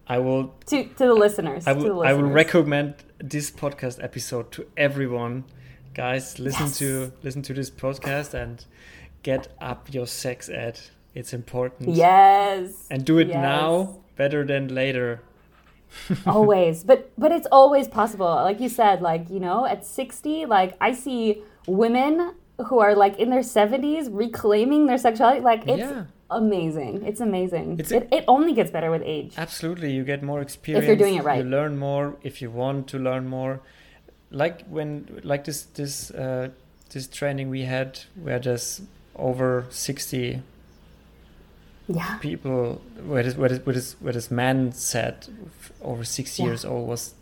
[0.07, 1.65] I will to to the listeners.
[1.65, 1.81] I will.
[1.81, 2.05] Listeners.
[2.05, 5.45] I will recommend this podcast episode to everyone
[5.95, 6.77] guys listen yes.
[6.77, 8.65] to listen to this podcast and
[9.23, 10.79] get up your sex ed.
[11.15, 11.95] It's important.
[11.95, 12.85] Yes.
[12.91, 13.37] And do it yes.
[13.37, 15.21] now better than later.
[16.27, 16.83] Always.
[16.83, 18.27] But but it's always possible.
[18.27, 22.33] Like you said like you know at 60 like i see women
[22.67, 25.39] who are like in their 70s reclaiming their sexuality.
[25.39, 26.03] Like it's yeah.
[26.29, 27.05] amazing.
[27.05, 27.79] It's amazing.
[27.79, 29.33] It's it, it only gets better with age.
[29.37, 29.93] Absolutely.
[29.93, 31.43] You get more experience if you're doing it right.
[31.43, 32.17] You learn more.
[32.23, 33.61] If you want to learn more
[34.35, 36.49] like when like this this uh,
[36.89, 38.81] this training we had where there's
[39.15, 40.41] over 60
[41.87, 42.17] yeah.
[42.17, 45.27] people where this, where, this, where, this, where this man said
[45.81, 46.45] over six yeah.
[46.45, 47.13] years old was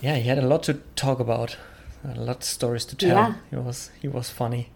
[0.00, 1.56] yeah he had a lot to talk about
[2.04, 3.34] a lot of stories to tell yeah.
[3.50, 4.70] he was he was funny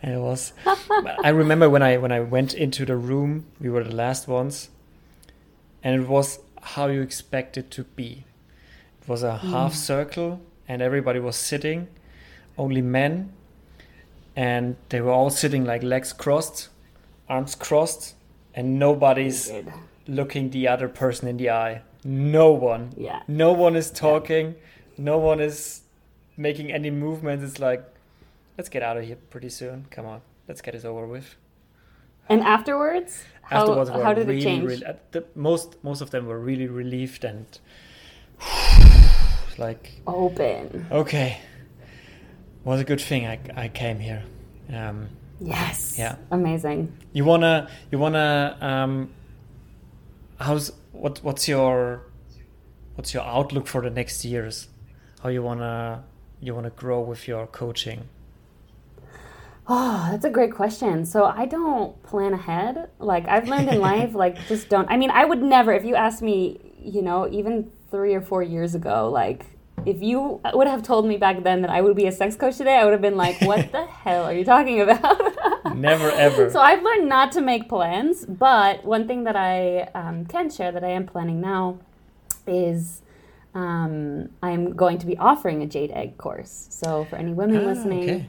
[0.00, 0.52] and it was
[1.24, 4.68] i remember when i when i went into the room we were the last ones
[5.82, 8.24] and it was how you expect it to be
[9.02, 9.50] it was a mm.
[9.50, 11.88] half circle and everybody was sitting,
[12.58, 13.32] only men,
[14.36, 16.68] and they were all sitting like legs crossed,
[17.28, 18.14] arms crossed,
[18.54, 19.52] and nobody's
[20.06, 21.82] looking the other person in the eye.
[22.04, 22.92] No one.
[22.96, 23.22] Yeah.
[23.28, 24.48] No one is talking.
[24.48, 24.54] Yeah.
[24.98, 25.82] No one is
[26.36, 27.42] making any movements.
[27.44, 27.82] It's like,
[28.58, 29.86] let's get out of here pretty soon.
[29.90, 30.20] Come on.
[30.46, 31.34] let's get this over with.
[32.28, 34.64] And afterwards, how, Afterwards, were how did really, it change?
[34.64, 37.46] really- uh, the, most most of them were really relieved and
[39.58, 40.86] like Open.
[40.90, 41.38] okay,
[42.64, 44.22] was a good thing I I came here.
[44.72, 45.08] Um,
[45.40, 45.96] Yes.
[45.98, 46.16] Yeah.
[46.30, 46.92] Amazing.
[47.12, 49.10] you wanna you wanna um,
[50.38, 52.02] how's what what's your
[52.94, 54.68] what's your outlook for the next years?
[55.22, 56.04] How you wanna
[56.40, 58.08] you wanna grow with your coaching?
[59.66, 61.04] Oh, that's a great question.
[61.06, 62.90] So I don't plan ahead.
[62.98, 64.88] Like I've learned in life, like just don't.
[64.90, 65.72] I mean, I would never.
[65.72, 69.40] If you asked me, you know, even three or four years ago, like
[69.86, 72.56] if you would have told me back then that I would be a sex coach
[72.56, 75.16] today, I would have been like, "What the hell are you talking about?"
[75.76, 76.50] Never ever.
[76.50, 78.16] So I've learned not to make plans.
[78.26, 79.58] But one thing that I
[80.00, 81.78] um, can share that I am planning now
[82.46, 83.00] is.
[83.56, 86.66] Um, I'm going to be offering a jade egg course.
[86.70, 88.28] So for any women Ah, listening, okay.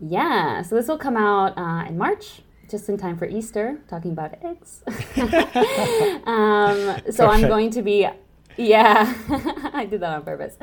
[0.00, 4.12] yeah, so this will come out uh, in March, just in time for Easter, talking
[4.12, 4.70] about eggs.
[6.26, 8.06] um, so I'm going to be,
[8.56, 9.14] yeah,
[9.72, 10.56] I did that on purpose.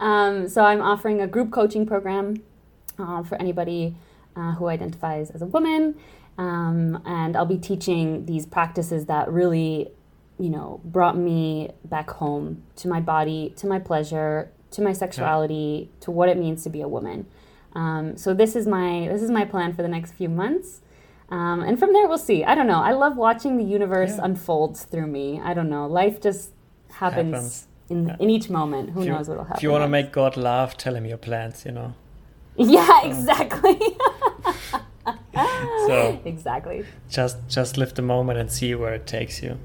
[0.00, 2.42] Um, so I'm offering a group coaching program
[2.98, 3.96] uh, for anybody
[4.36, 5.96] uh, who identifies as a woman.
[6.36, 9.90] Um, and I'll be teaching these practices that really,
[10.38, 15.90] you know, brought me back home to my body, to my pleasure, to my sexuality,
[16.00, 17.26] to what it means to be a woman.
[17.74, 20.80] Um, so this is my this is my plan for the next few months,
[21.28, 22.42] um, and from there we'll see.
[22.44, 22.80] I don't know.
[22.80, 24.24] I love watching the universe Yeah.
[24.24, 25.40] unfolds through me.
[25.42, 25.86] I don't know.
[25.86, 26.52] Life just
[26.90, 27.66] happens, Happens.
[27.90, 28.16] in Yeah.
[28.20, 28.90] in each moment.
[28.90, 29.56] Who you- knows what'll happen?
[29.58, 31.64] If you want to make God laugh, tell him your plans.
[31.64, 31.94] You know.
[32.56, 33.78] yeah, exactly.
[35.86, 36.84] So exactly.
[37.08, 39.56] just just live the moment and see where it takes you.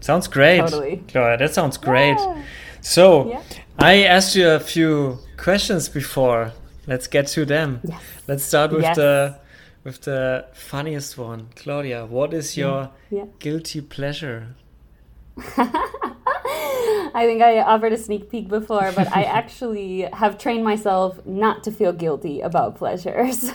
[0.00, 0.96] Sounds great, Totally.
[1.12, 1.36] Gloria.
[1.36, 2.16] That sounds great.
[2.18, 2.42] Yeah.
[2.80, 3.42] So Yeah.
[3.78, 6.52] I asked you a few questions before.
[6.86, 7.80] Let's get to them.
[7.84, 8.00] Yes.
[8.28, 8.96] Let's start with Yes.
[8.96, 9.36] the
[9.84, 12.04] with the funniest one, Claudia.
[12.06, 12.56] What is mm.
[12.58, 13.24] your Yeah.
[13.38, 14.48] guilty pleasure?
[15.38, 21.64] I think I offered a sneak peek before, but I actually have trained myself not
[21.64, 23.44] to feel guilty about pleasures.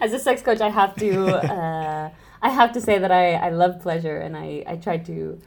[0.00, 2.10] As a sex coach, I have to uh,
[2.42, 5.38] I have to say that I, I love pleasure and I, I try to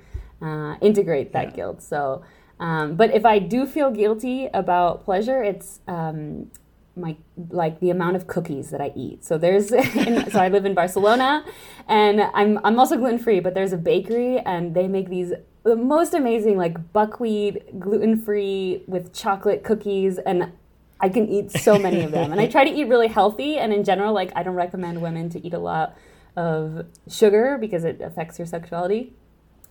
[0.42, 1.56] uh, integrate that Yeah.
[1.56, 1.82] guilt.
[1.84, 2.24] So,
[2.60, 6.50] um, but if I do feel guilty about pleasure, it's um,
[6.96, 7.16] my
[7.50, 9.24] like the amount of cookies that I eat.
[9.24, 11.46] So there's in, so I live in Barcelona,
[11.88, 15.34] and I'm I'm also gluten free, but there's a bakery and they make these
[15.64, 20.52] the most amazing like buckwheat gluten free with chocolate cookies and.
[20.98, 23.58] I can eat so many of them, and I try to eat really healthy.
[23.58, 25.94] And in general, like I don't recommend women to eat a lot
[26.38, 29.14] of sugar because it affects your sexuality.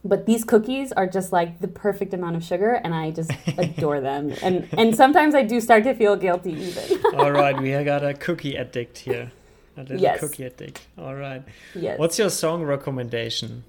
[0.06, 4.00] But these cookies are just like the perfect amount of sugar, and I just adore
[4.00, 4.34] them.
[4.42, 7.00] And and sometimes I do start to feel guilty even.
[7.14, 9.32] All right, we have got a cookie addict here.
[9.76, 10.20] A little Yes.
[10.20, 10.86] cookie addict.
[10.98, 11.42] All right.
[11.74, 11.98] yes.
[11.98, 13.64] What's your song recommendation?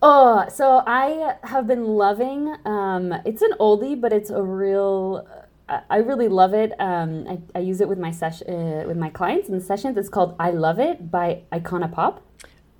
[0.00, 2.54] Oh, so I have been loving.
[2.64, 5.26] Um, it's an oldie, but it's a real.
[5.68, 6.72] I- I really love it.
[6.80, 9.96] Um, I, I use it with my session uh, with my clients in the sessions.
[9.96, 12.22] It's called "I Love It" by Icona Pop.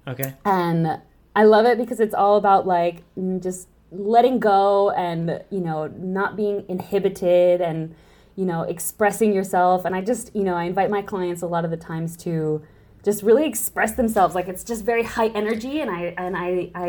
[0.07, 0.33] Okay.
[0.47, 1.01] and
[1.41, 5.87] I love it because it's all about like mm, just letting go and you know
[5.87, 7.95] not being inhibited and
[8.35, 9.85] you know expressing yourself.
[9.87, 12.61] And I just you know I invite my clients a lot of the times to
[13.05, 14.35] just really express themselves.
[14.35, 16.89] Like it's just very high energy and I and I I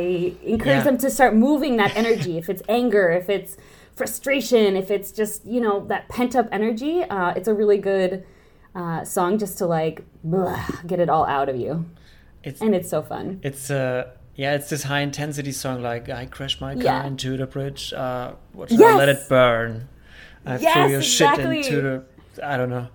[0.55, 0.83] encourage Yeah.
[0.89, 2.33] them to start moving that energy.
[2.41, 3.55] If it's anger if it's
[3.95, 8.11] frustration if it's just you know that pent up energy uh, it's a really good
[8.73, 11.85] uh, song just to like blah, get it all out of you.
[12.43, 13.39] It's and it's so fun.
[13.43, 14.09] It's uh
[14.39, 17.05] yeah, it's this high intensity song like I crashed my car Yeah.
[17.05, 17.91] into the bridge.
[17.93, 19.23] Uh what should I let Yes.
[19.25, 19.89] it burn?
[20.45, 21.61] I threw your exactly.
[21.63, 21.95] shit into the
[22.51, 22.87] I don't know.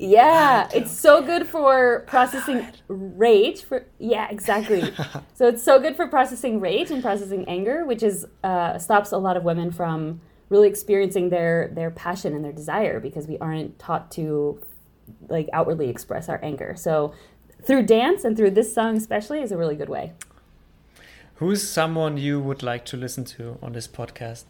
[0.00, 3.62] Yeah, it's so good for processing rage.
[3.62, 4.82] For yeah, exactly.
[5.34, 9.18] so it's so good for processing rage and processing anger, which is uh, stops a
[9.18, 13.78] lot of women from really experiencing their their passion and their desire because we aren't
[13.78, 14.60] taught to
[15.28, 16.74] like outwardly express our anger.
[16.76, 17.12] So
[17.66, 20.12] through dance and through this song especially is a really good way.
[21.38, 24.42] Who's someone you would like to listen to on this podcast?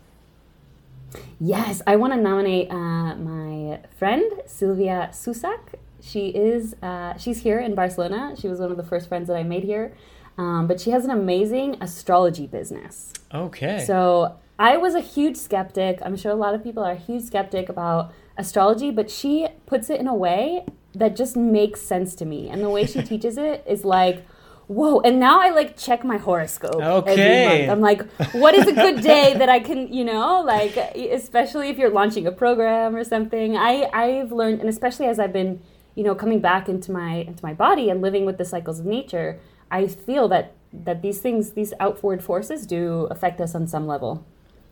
[1.39, 5.74] Yes, I want to nominate uh, my friend Sylvia Susak.
[6.01, 8.34] She is uh, she's here in Barcelona.
[8.39, 9.93] She was one of the first friends that I made here,
[10.39, 13.12] um, but she has an amazing astrology business.
[13.34, 13.84] Okay.
[13.86, 15.99] So I was a huge skeptic.
[16.03, 19.91] I'm sure a lot of people are a huge skeptic about astrology, but she puts
[19.91, 20.64] it in a way
[20.95, 22.49] that just makes sense to me.
[22.49, 24.24] And the way she teaches it is like,
[24.69, 25.01] whoa.
[25.01, 27.12] And now I like check my horoscope Okay.
[27.12, 27.71] every month.
[27.73, 31.79] I'm like, what is a good day that I can, you know, like especially if
[31.79, 33.57] you're launching a program or something.
[33.57, 35.61] I I've learned, and especially as I've been
[35.99, 38.87] you know, coming back into my into my body and living with the cycles of
[38.87, 43.89] nature, I feel that that these things, these outward forces, do affect us on some
[43.89, 44.25] level,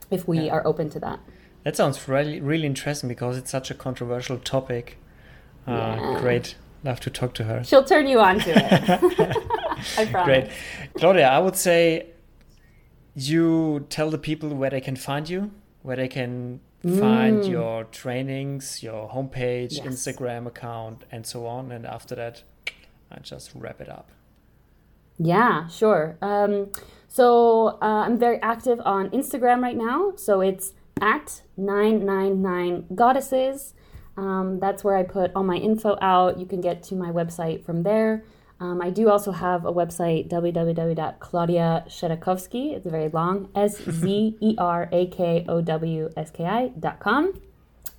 [0.08, 0.52] if we yeah.
[0.52, 1.18] are open to that.
[1.64, 4.98] That sounds really really interesting because it's such a controversial topic.
[5.66, 6.20] Uh, yeah.
[6.20, 7.64] Great, love to talk to her.
[7.64, 9.36] She'll turn you on to it.
[9.96, 10.26] I promise.
[10.26, 10.50] Great,
[10.94, 11.28] Claudia.
[11.28, 12.06] I would say
[13.14, 15.50] you tell the people where they can find you,
[15.82, 17.50] where they can find mm.
[17.50, 19.86] your trainings, your homepage, yes.
[19.86, 21.72] Instagram account, and so on.
[21.72, 22.42] And after that,
[23.10, 24.10] I just wrap it up.
[25.18, 26.18] Yeah, sure.
[26.20, 26.70] Um,
[27.08, 30.12] so uh, I'm very active on Instagram right now.
[30.16, 33.74] So it's at 999 goddesses.
[34.16, 36.38] Um, that's where I put all my info out.
[36.38, 38.24] You can get to my website from there.
[38.58, 42.74] Um, I do also have a website, www.claudiaszerakowski.
[42.74, 47.34] It's very long, S Z E R A K O W S K I.com.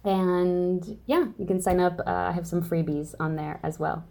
[0.04, 2.00] And yeah, you can sign up.
[2.00, 4.04] Uh, I have some freebies on there as well.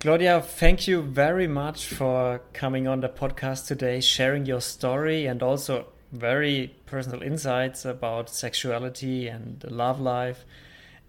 [0.00, 5.42] Claudia, thank you very much for coming on the podcast today, sharing your story and
[5.42, 10.44] also very personal insights about sexuality and love life.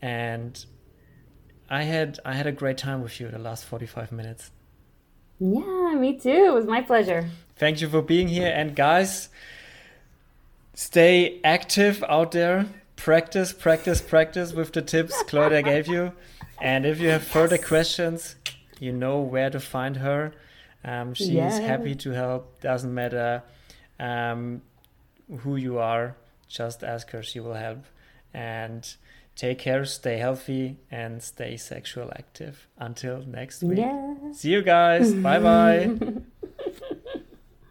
[0.02, 0.66] And
[1.70, 4.51] I had I had a great time with you the last 45 minutes.
[5.39, 6.30] Yeah, me too.
[6.30, 7.30] It was my pleasure.
[7.55, 9.30] Thank you for being here and guys
[10.74, 12.65] stay active out there.
[12.95, 16.11] Practice, practice, practice with the tips Claudia gave you.
[16.61, 18.36] And if you have further questions,
[18.80, 20.34] you know where to find her.
[20.84, 21.59] Um, she's yeah.
[21.59, 22.59] happy to help.
[22.61, 23.43] Doesn't matter
[23.99, 24.61] um,
[25.39, 26.15] who you are,
[26.47, 27.22] just ask her.
[27.22, 27.86] She will help.
[28.34, 28.95] And
[29.40, 32.68] Take care, stay healthy, and stay sexual active.
[32.78, 33.78] Until next week.
[33.78, 34.16] Yeah.
[34.34, 35.14] See you guys.
[35.14, 35.96] bye bye.